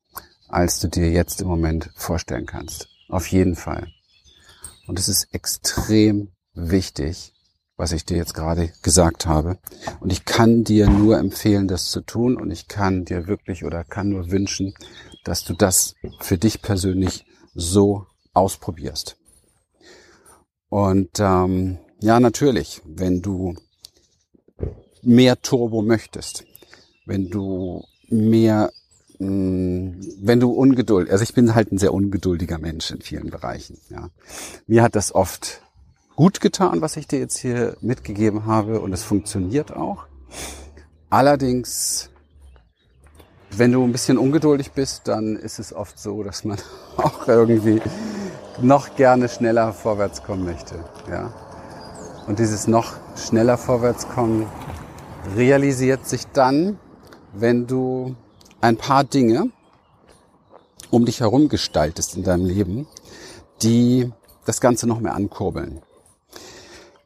als 0.49 0.79
du 0.79 0.89
dir 0.89 1.11
jetzt 1.11 1.41
im 1.41 1.49
Moment 1.49 1.91
vorstellen 1.97 2.45
kannst. 2.45 2.89
Auf 3.09 3.27
jeden 3.29 3.57
Fall. 3.57 3.89
Und 4.87 4.99
es 4.99 5.09
ist 5.09 5.33
extrem 5.33 6.33
wichtig, 6.53 7.33
was 7.77 7.93
ich 7.93 8.05
dir 8.05 8.19
jetzt 8.19 8.35
gerade 8.35 8.73
gesagt 8.83 9.25
habe. 9.27 9.59
Und 10.01 10.13
ich 10.13 10.27
kann 10.27 10.65
dir 10.65 10.89
nur 10.89 11.19
empfehlen, 11.19 11.67
das 11.67 11.87
zu 11.87 12.03
tun. 12.03 12.37
Und 12.37 12.51
ich 12.51 12.69
kann 12.69 13.07
dir 13.07 13.27
wirklich 13.27 13.65
oder 13.65 13.85
kann 13.85 14.11
nur 14.11 14.31
wünschen, 14.31 14.75
dass 15.25 15.45
du 15.45 15.55
das 15.55 15.95
für 16.21 16.37
dich 16.37 16.61
persönlich 16.61 17.25
so 17.55 18.07
ausprobierst. 18.35 19.17
Und 20.69 21.19
ähm, 21.21 21.79
ja, 22.01 22.21
natürlich, 22.21 22.83
wenn 22.85 23.23
du 23.23 23.55
mehr 25.01 25.41
Turbo 25.41 25.81
möchtest, 25.81 26.45
wenn 27.07 27.31
du 27.31 27.85
mehr, 28.09 28.73
mh, 29.19 29.29
mm, 29.29 30.01
wenn 30.21 30.41
du 30.41 30.51
Ungeduld, 30.51 31.11
also 31.11 31.23
ich 31.23 31.35
bin 31.35 31.55
halt 31.55 31.73
ein 31.73 31.79
sehr 31.79 31.95
ungeduldiger 31.95 32.59
Mensch 32.59 32.91
in 32.91 33.01
vielen 33.01 33.31
Bereichen. 33.31 33.79
Ja. 33.91 34.09
Mir 34.67 34.83
hat 34.83 34.97
das 34.97 35.15
oft 35.15 35.63
gut 36.17 36.41
getan, 36.41 36.81
was 36.81 36.97
ich 36.97 37.07
dir 37.07 37.19
jetzt 37.19 37.39
hier 37.39 37.77
mitgegeben 37.81 38.47
habe 38.47 38.81
und 38.81 38.93
es 38.93 39.03
funktioniert 39.03 39.73
auch. 39.73 40.07
Allerdings, 41.11 42.11
wenn 43.51 43.73
du 43.73 43.83
ein 43.85 43.93
bisschen 43.93 44.19
ungeduldig 44.19 44.73
bist, 44.73 45.09
dann 45.09 45.37
ist 45.37 45.59
es 45.59 45.73
oft 45.73 45.99
so, 45.99 46.23
dass 46.23 46.45
man 46.45 46.59
auch 46.97 47.29
irgendwie 47.29 47.81
noch 48.61 48.97
gerne 48.97 49.29
schneller 49.29 49.73
vorwärts 49.73 50.23
kommen 50.23 50.45
möchte. 50.45 50.77
Ja. 51.11 51.33
Und 52.27 52.39
dieses 52.39 52.67
noch 52.67 52.95
schneller 53.17 53.59
vorwärts 53.59 54.09
kommen 54.09 54.47
realisiert 55.37 56.07
sich 56.07 56.27
dann, 56.29 56.79
wenn 57.33 57.67
du 57.67 58.15
ein 58.61 58.77
paar 58.77 59.05
Dinge 59.05 59.51
um 60.91 61.05
dich 61.07 61.21
herum 61.21 61.49
gestaltest 61.49 62.17
in 62.17 62.23
deinem 62.23 62.45
Leben, 62.45 62.87
die 63.63 64.11
das 64.45 64.61
Ganze 64.61 64.87
noch 64.87 65.01
mehr 65.01 65.15
ankurbeln. 65.15 65.81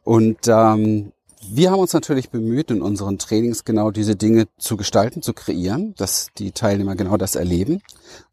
Und 0.03 0.47
ähm, 0.47 1.13
wir 1.49 1.71
haben 1.71 1.79
uns 1.79 1.93
natürlich 1.93 2.29
bemüht, 2.29 2.71
in 2.71 2.81
unseren 2.81 3.17
Trainings 3.17 3.63
genau 3.63 3.91
diese 3.91 4.15
Dinge 4.15 4.47
zu 4.57 4.75
gestalten, 4.75 5.21
zu 5.21 5.33
kreieren, 5.33 5.93
dass 5.97 6.29
die 6.37 6.51
Teilnehmer 6.51 6.95
genau 6.95 7.15
das 7.15 7.35
erleben. 7.35 7.81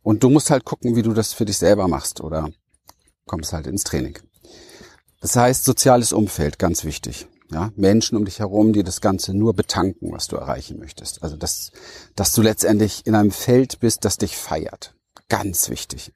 Und 0.02 0.22
du 0.22 0.30
musst 0.30 0.50
halt 0.50 0.64
gucken, 0.64 0.96
wie 0.96 1.02
du 1.02 1.12
das 1.12 1.32
für 1.32 1.44
dich 1.44 1.58
selber 1.58 1.86
machst 1.86 2.20
oder 2.20 2.50
kommst 3.26 3.52
halt 3.52 3.66
ins 3.66 3.84
Training. 3.84 4.18
Das 5.20 5.36
heißt, 5.36 5.64
soziales 5.64 6.12
Umfeld, 6.12 6.58
ganz 6.58 6.84
wichtig. 6.84 7.28
Ja, 7.50 7.70
Menschen 7.76 8.16
um 8.16 8.24
dich 8.24 8.38
herum, 8.38 8.72
die 8.72 8.82
das 8.82 9.00
Ganze 9.00 9.34
nur 9.34 9.54
betanken, 9.54 10.12
was 10.12 10.28
du 10.28 10.36
erreichen 10.36 10.78
möchtest. 10.78 11.22
Also, 11.22 11.36
dass, 11.36 11.72
dass 12.16 12.32
du 12.32 12.42
letztendlich 12.42 13.06
in 13.06 13.14
einem 13.14 13.30
Feld 13.30 13.80
bist, 13.80 14.04
das 14.04 14.16
dich 14.16 14.36
feiert. 14.36 14.94
Ganz 15.28 15.68
wichtig. 15.68 16.12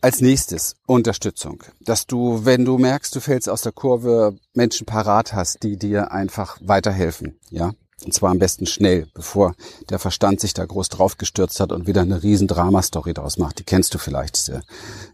Als 0.00 0.20
nächstes 0.20 0.76
Unterstützung, 0.86 1.62
dass 1.80 2.06
du, 2.06 2.44
wenn 2.44 2.64
du 2.64 2.76
merkst, 2.76 3.14
du 3.14 3.20
fällst 3.20 3.48
aus 3.48 3.62
der 3.62 3.72
Kurve, 3.72 4.36
Menschen 4.52 4.86
parat 4.86 5.32
hast, 5.32 5.62
die 5.62 5.78
dir 5.78 6.12
einfach 6.12 6.58
weiterhelfen, 6.60 7.38
ja. 7.50 7.72
Und 8.04 8.12
zwar 8.12 8.30
am 8.30 8.38
besten 8.38 8.66
schnell, 8.66 9.06
bevor 9.14 9.54
der 9.88 9.98
Verstand 9.98 10.40
sich 10.40 10.52
da 10.52 10.66
groß 10.66 10.90
draufgestürzt 10.90 11.58
hat 11.58 11.72
und 11.72 11.86
wieder 11.86 12.02
eine 12.02 12.22
riesen 12.22 12.48
Drama-Story 12.48 13.14
draus 13.14 13.38
macht. 13.38 13.60
Die 13.60 13.64
kennst 13.64 13.94
du 13.94 13.98
vielleicht. 13.98 14.52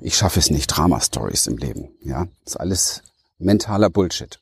Ich 0.01 0.17
schaffe 0.17 0.41
es 0.41 0.51
nicht, 0.51 0.67
Drama-Stories 0.67 1.47
im 1.47 1.57
Leben, 1.57 1.91
ja. 2.03 2.27
Das 2.45 2.55
ist 2.55 2.61
alles 2.61 3.03
mentaler 3.41 3.91
Bullshit. 3.91 4.39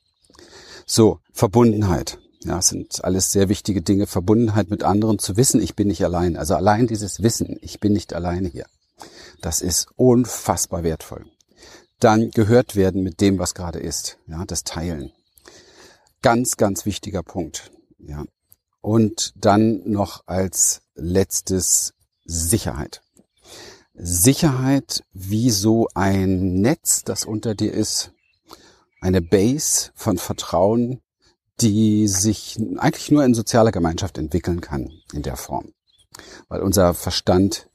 So, 0.85 1.19
Verbundenheit. 1.31 2.19
Ja, 2.41 2.61
sind 2.61 3.03
alles 3.03 3.31
sehr 3.31 3.49
wichtige 3.49 3.81
Dinge. 3.81 4.07
Verbundenheit 4.07 4.69
mit 4.69 4.83
anderen, 4.83 5.19
zu 5.19 5.35
wissen, 5.35 5.61
ich 5.61 5.75
bin 5.75 5.89
nicht 5.89 6.03
allein. 6.03 6.37
Also 6.37 6.55
allein 6.55 6.87
dieses 6.87 7.21
Wissen, 7.21 7.57
ich 7.61 7.79
bin 7.79 7.93
nicht 7.93 8.13
alleine 8.13 8.47
hier. 8.47 8.65
Das 9.41 9.61
ist 9.61 9.87
unfassbar 9.95 10.83
wertvoll. 10.83 11.25
Dann 11.99 12.31
gehört 12.31 12.75
werden 12.75 13.03
mit 13.03 13.19
dem, 13.19 13.39
was 13.39 13.53
gerade 13.53 13.79
ist. 13.79 14.17
Ja, 14.27 14.45
das 14.45 14.63
Teilen. 14.63 15.11
Ganz, 16.21 16.55
ganz 16.55 16.85
wichtiger 16.85 17.23
Punkt. 17.23 17.71
Ja. 17.99 18.23
Und 18.81 19.33
dann 19.35 19.81
noch 19.85 20.23
als 20.27 20.81
letztes 20.95 21.93
Sicherheit. 22.23 23.01
Sicherheit 23.93 25.03
wie 25.11 25.49
so 25.51 25.89
ein 25.93 26.61
Netz, 26.61 27.03
das 27.03 27.25
unter 27.25 27.53
dir 27.53 27.73
ist, 27.73 28.13
eine 29.01 29.21
Base 29.21 29.91
von 29.95 30.17
Vertrauen, 30.17 31.01
die 31.61 32.07
sich 32.07 32.57
eigentlich 32.77 33.11
nur 33.11 33.23
in 33.23 33.33
sozialer 33.33 33.71
Gemeinschaft 33.71 34.17
entwickeln 34.17 34.61
kann 34.61 34.91
in 35.13 35.23
der 35.23 35.35
Form. 35.35 35.73
Weil 36.47 36.61
unser 36.61 36.93
Verstand 36.93 37.69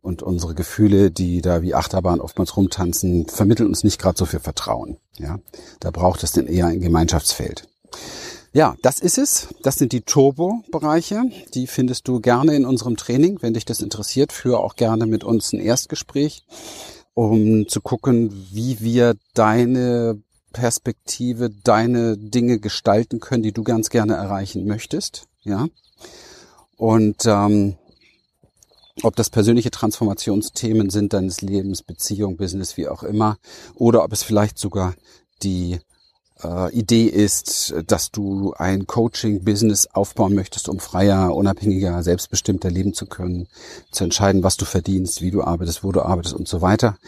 und 0.00 0.22
unsere 0.22 0.54
Gefühle, 0.54 1.10
die 1.10 1.42
da 1.42 1.62
wie 1.62 1.74
Achterbahn 1.74 2.20
oftmals 2.20 2.56
rumtanzen, 2.56 3.26
vermitteln 3.26 3.68
uns 3.68 3.84
nicht 3.84 4.00
gerade 4.00 4.18
so 4.18 4.26
viel 4.26 4.40
Vertrauen. 4.40 4.98
Ja, 5.16 5.38
da 5.80 5.90
braucht 5.90 6.22
es 6.22 6.32
denn 6.32 6.46
eher 6.46 6.66
ein 6.66 6.80
Gemeinschaftsfeld. 6.80 7.68
Ja, 8.52 8.76
das 8.82 8.98
ist 8.98 9.18
es. 9.18 9.48
Das 9.62 9.76
sind 9.76 9.92
die 9.92 10.00
Turbo-Bereiche. 10.00 11.22
Die 11.54 11.66
findest 11.66 12.08
du 12.08 12.20
gerne 12.20 12.56
in 12.56 12.64
unserem 12.64 12.96
Training. 12.96 13.38
Wenn 13.42 13.54
dich 13.54 13.64
das 13.64 13.80
interessiert, 13.80 14.32
führe 14.32 14.60
auch 14.60 14.76
gerne 14.76 15.06
mit 15.06 15.22
uns 15.22 15.52
ein 15.52 15.60
Erstgespräch, 15.60 16.44
um 17.14 17.68
zu 17.68 17.80
gucken, 17.80 18.48
wie 18.50 18.80
wir 18.80 19.16
deine 19.34 20.22
Perspektive, 20.52 21.50
deine 21.50 22.16
Dinge 22.16 22.58
gestalten 22.58 23.20
können, 23.20 23.42
die 23.42 23.52
du 23.52 23.62
ganz 23.62 23.90
gerne 23.90 24.14
erreichen 24.14 24.66
möchtest. 24.66 25.26
Ja. 25.42 25.68
Und 26.76 27.26
ähm, 27.26 27.76
ob 29.02 29.16
das 29.16 29.30
persönliche 29.30 29.70
Transformationsthemen 29.70 30.90
sind 30.90 31.12
deines 31.12 31.40
Lebens, 31.40 31.82
Beziehung, 31.82 32.36
Business, 32.36 32.76
wie 32.76 32.88
auch 32.88 33.02
immer, 33.02 33.38
oder 33.74 34.04
ob 34.04 34.12
es 34.12 34.22
vielleicht 34.22 34.58
sogar 34.58 34.94
die 35.42 35.78
äh, 36.42 36.72
Idee 36.72 37.06
ist, 37.06 37.74
dass 37.86 38.10
du 38.10 38.54
ein 38.56 38.86
Coaching-Business 38.86 39.88
aufbauen 39.92 40.34
möchtest, 40.34 40.68
um 40.68 40.80
freier, 40.80 41.34
unabhängiger, 41.34 42.02
selbstbestimmter 42.02 42.70
leben 42.70 42.94
zu 42.94 43.06
können, 43.06 43.48
zu 43.90 44.04
entscheiden, 44.04 44.42
was 44.42 44.56
du 44.56 44.64
verdienst, 44.64 45.22
wie 45.22 45.30
du 45.30 45.42
arbeitest, 45.42 45.84
wo 45.84 45.92
du 45.92 46.02
arbeitest 46.02 46.34
und 46.34 46.48
so 46.48 46.60
weiter. 46.60 46.98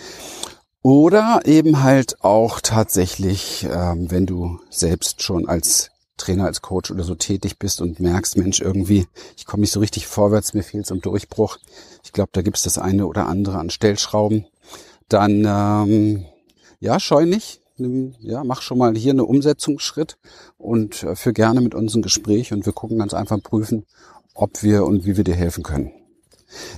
Oder 0.83 1.43
eben 1.45 1.83
halt 1.83 2.25
auch 2.25 2.61
tatsächlich, 2.61 3.67
ähm, 3.71 4.11
wenn 4.11 4.25
du 4.25 4.61
selbst 4.71 5.23
schon 5.23 5.47
als 5.47 5.91
Trainer, 6.17 6.47
als 6.47 6.63
Coach 6.63 6.91
oder 6.91 7.05
so 7.05 7.15
tätig 7.15 7.59
bist 7.59 7.81
und 7.83 8.01
merkst, 8.01 8.39
Mensch, 8.39 8.61
irgendwie, 8.61 9.07
ich 9.37 9.45
komme 9.45 9.63
nicht 9.63 9.73
so 9.73 9.81
richtig 9.81 10.07
vorwärts, 10.07 10.55
mir 10.55 10.63
fehlt 10.63 10.85
es 10.85 10.91
um 10.91 11.01
Durchbruch. 11.01 11.59
Ich 12.03 12.13
glaube, 12.13 12.31
da 12.33 12.43
gibt 12.43 12.57
es 12.57 12.63
das 12.63 12.79
eine 12.79 13.07
oder 13.07 13.27
andere 13.27 13.59
an 13.59 13.71
Stellschrauben. 13.71 14.47
Dann, 15.09 15.45
ähm, 15.47 16.25
ja, 16.79 16.99
scheu 16.99 17.27
nicht. 17.27 17.61
Ja, 18.21 18.45
mach 18.45 18.61
schon 18.61 18.77
mal 18.77 18.95
hier 18.95 19.13
eine 19.13 19.25
Umsetzungsschritt 19.25 20.19
und 20.59 21.03
äh, 21.03 21.17
für 21.17 21.33
gerne 21.33 21.63
mit 21.63 21.75
uns 21.75 21.95
ein 21.95 22.03
Gespräch 22.03 22.53
und 22.53 22.67
wir 22.67 22.75
gucken 22.75 22.99
ganz 22.99 23.15
einfach 23.15 23.43
prüfen, 23.43 23.87
ob 24.35 24.63
wir 24.63 24.85
und 24.85 25.07
wie 25.07 25.17
wir 25.17 25.25
dir 25.25 25.35
helfen 25.35 25.63
können. 25.63 26.00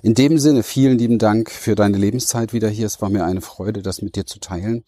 In 0.02 0.14
dem 0.14 0.38
Sinne, 0.38 0.62
vielen 0.62 0.98
lieben 0.98 1.18
Dank 1.18 1.50
für 1.50 1.74
deine 1.74 1.96
Lebenszeit 1.96 2.52
wieder 2.52 2.68
hier. 2.68 2.86
Es 2.86 3.00
war 3.00 3.10
mir 3.10 3.24
eine 3.24 3.40
Freude, 3.40 3.82
das 3.82 4.02
mit 4.02 4.16
dir 4.16 4.26
zu 4.26 4.38
teilen. 4.38 4.84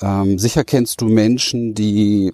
Ähm, 0.00 0.38
sicher 0.38 0.64
kennst 0.64 1.00
du 1.00 1.06
Menschen, 1.06 1.74
die, 1.74 2.32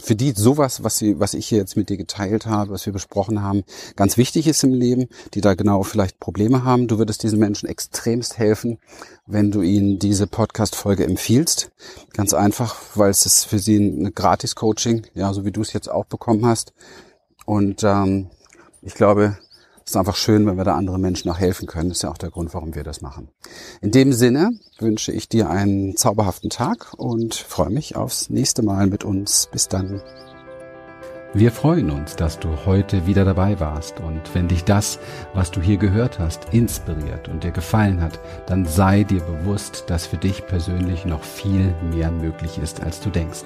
für 0.00 0.16
die 0.16 0.32
sowas, 0.32 0.82
was, 0.82 0.98
sie, 0.98 1.20
was 1.20 1.34
ich 1.34 1.46
hier 1.46 1.58
jetzt 1.58 1.76
mit 1.76 1.88
dir 1.88 1.96
geteilt 1.96 2.46
habe, 2.46 2.72
was 2.72 2.86
wir 2.86 2.92
besprochen 2.92 3.42
haben, 3.42 3.64
ganz 3.96 4.16
wichtig 4.16 4.46
ist 4.46 4.62
im 4.64 4.74
Leben, 4.74 5.08
die 5.34 5.40
da 5.40 5.54
genau 5.54 5.82
vielleicht 5.82 6.20
Probleme 6.20 6.64
haben. 6.64 6.88
Du 6.88 6.98
würdest 6.98 7.22
diesen 7.22 7.38
Menschen 7.38 7.68
extremst 7.68 8.38
helfen, 8.38 8.78
wenn 9.26 9.50
du 9.50 9.62
ihnen 9.62 9.98
diese 9.98 10.26
Podcast-Folge 10.26 11.04
empfiehlst. 11.04 11.70
Ganz 12.14 12.34
einfach, 12.34 12.76
weil 12.94 13.10
es 13.10 13.26
ist 13.26 13.44
für 13.44 13.58
sie 13.58 13.78
ein 13.78 14.14
Gratis-Coaching, 14.14 15.06
ja, 15.14 15.32
so 15.32 15.44
wie 15.44 15.52
du 15.52 15.60
es 15.60 15.72
jetzt 15.72 15.90
auch 15.90 16.04
bekommen 16.04 16.46
hast. 16.46 16.72
Und 17.44 17.82
ähm, 17.84 18.30
ich 18.82 18.94
glaube, 18.94 19.38
ist 19.88 19.96
einfach 19.96 20.16
schön, 20.16 20.46
wenn 20.46 20.56
wir 20.56 20.64
da 20.64 20.74
anderen 20.74 21.00
Menschen 21.00 21.30
auch 21.30 21.38
helfen 21.38 21.66
können. 21.66 21.88
Das 21.88 21.98
ist 21.98 22.02
ja 22.02 22.10
auch 22.10 22.18
der 22.18 22.30
Grund, 22.30 22.52
warum 22.54 22.74
wir 22.74 22.84
das 22.84 23.00
machen. 23.00 23.28
In 23.80 23.90
dem 23.90 24.12
Sinne 24.12 24.50
wünsche 24.78 25.12
ich 25.12 25.28
dir 25.28 25.48
einen 25.48 25.96
zauberhaften 25.96 26.50
Tag 26.50 26.92
und 26.96 27.34
freue 27.34 27.70
mich 27.70 27.96
aufs 27.96 28.28
nächste 28.28 28.62
Mal 28.62 28.86
mit 28.86 29.04
uns. 29.04 29.48
Bis 29.50 29.68
dann. 29.68 30.02
Wir 31.34 31.52
freuen 31.52 31.90
uns, 31.90 32.16
dass 32.16 32.38
du 32.38 32.48
heute 32.64 33.06
wieder 33.06 33.24
dabei 33.24 33.60
warst 33.60 34.00
und 34.00 34.34
wenn 34.34 34.48
dich 34.48 34.64
das, 34.64 34.98
was 35.34 35.50
du 35.50 35.60
hier 35.60 35.76
gehört 35.76 36.18
hast, 36.18 36.52
inspiriert 36.52 37.28
und 37.28 37.44
dir 37.44 37.50
gefallen 37.50 38.00
hat, 38.00 38.18
dann 38.46 38.64
sei 38.64 39.04
dir 39.04 39.20
bewusst, 39.20 39.84
dass 39.88 40.06
für 40.06 40.16
dich 40.16 40.46
persönlich 40.46 41.04
noch 41.04 41.22
viel 41.22 41.74
mehr 41.94 42.10
möglich 42.10 42.58
ist, 42.58 42.82
als 42.82 43.00
du 43.00 43.10
denkst. 43.10 43.44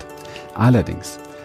Allerdings 0.54 1.18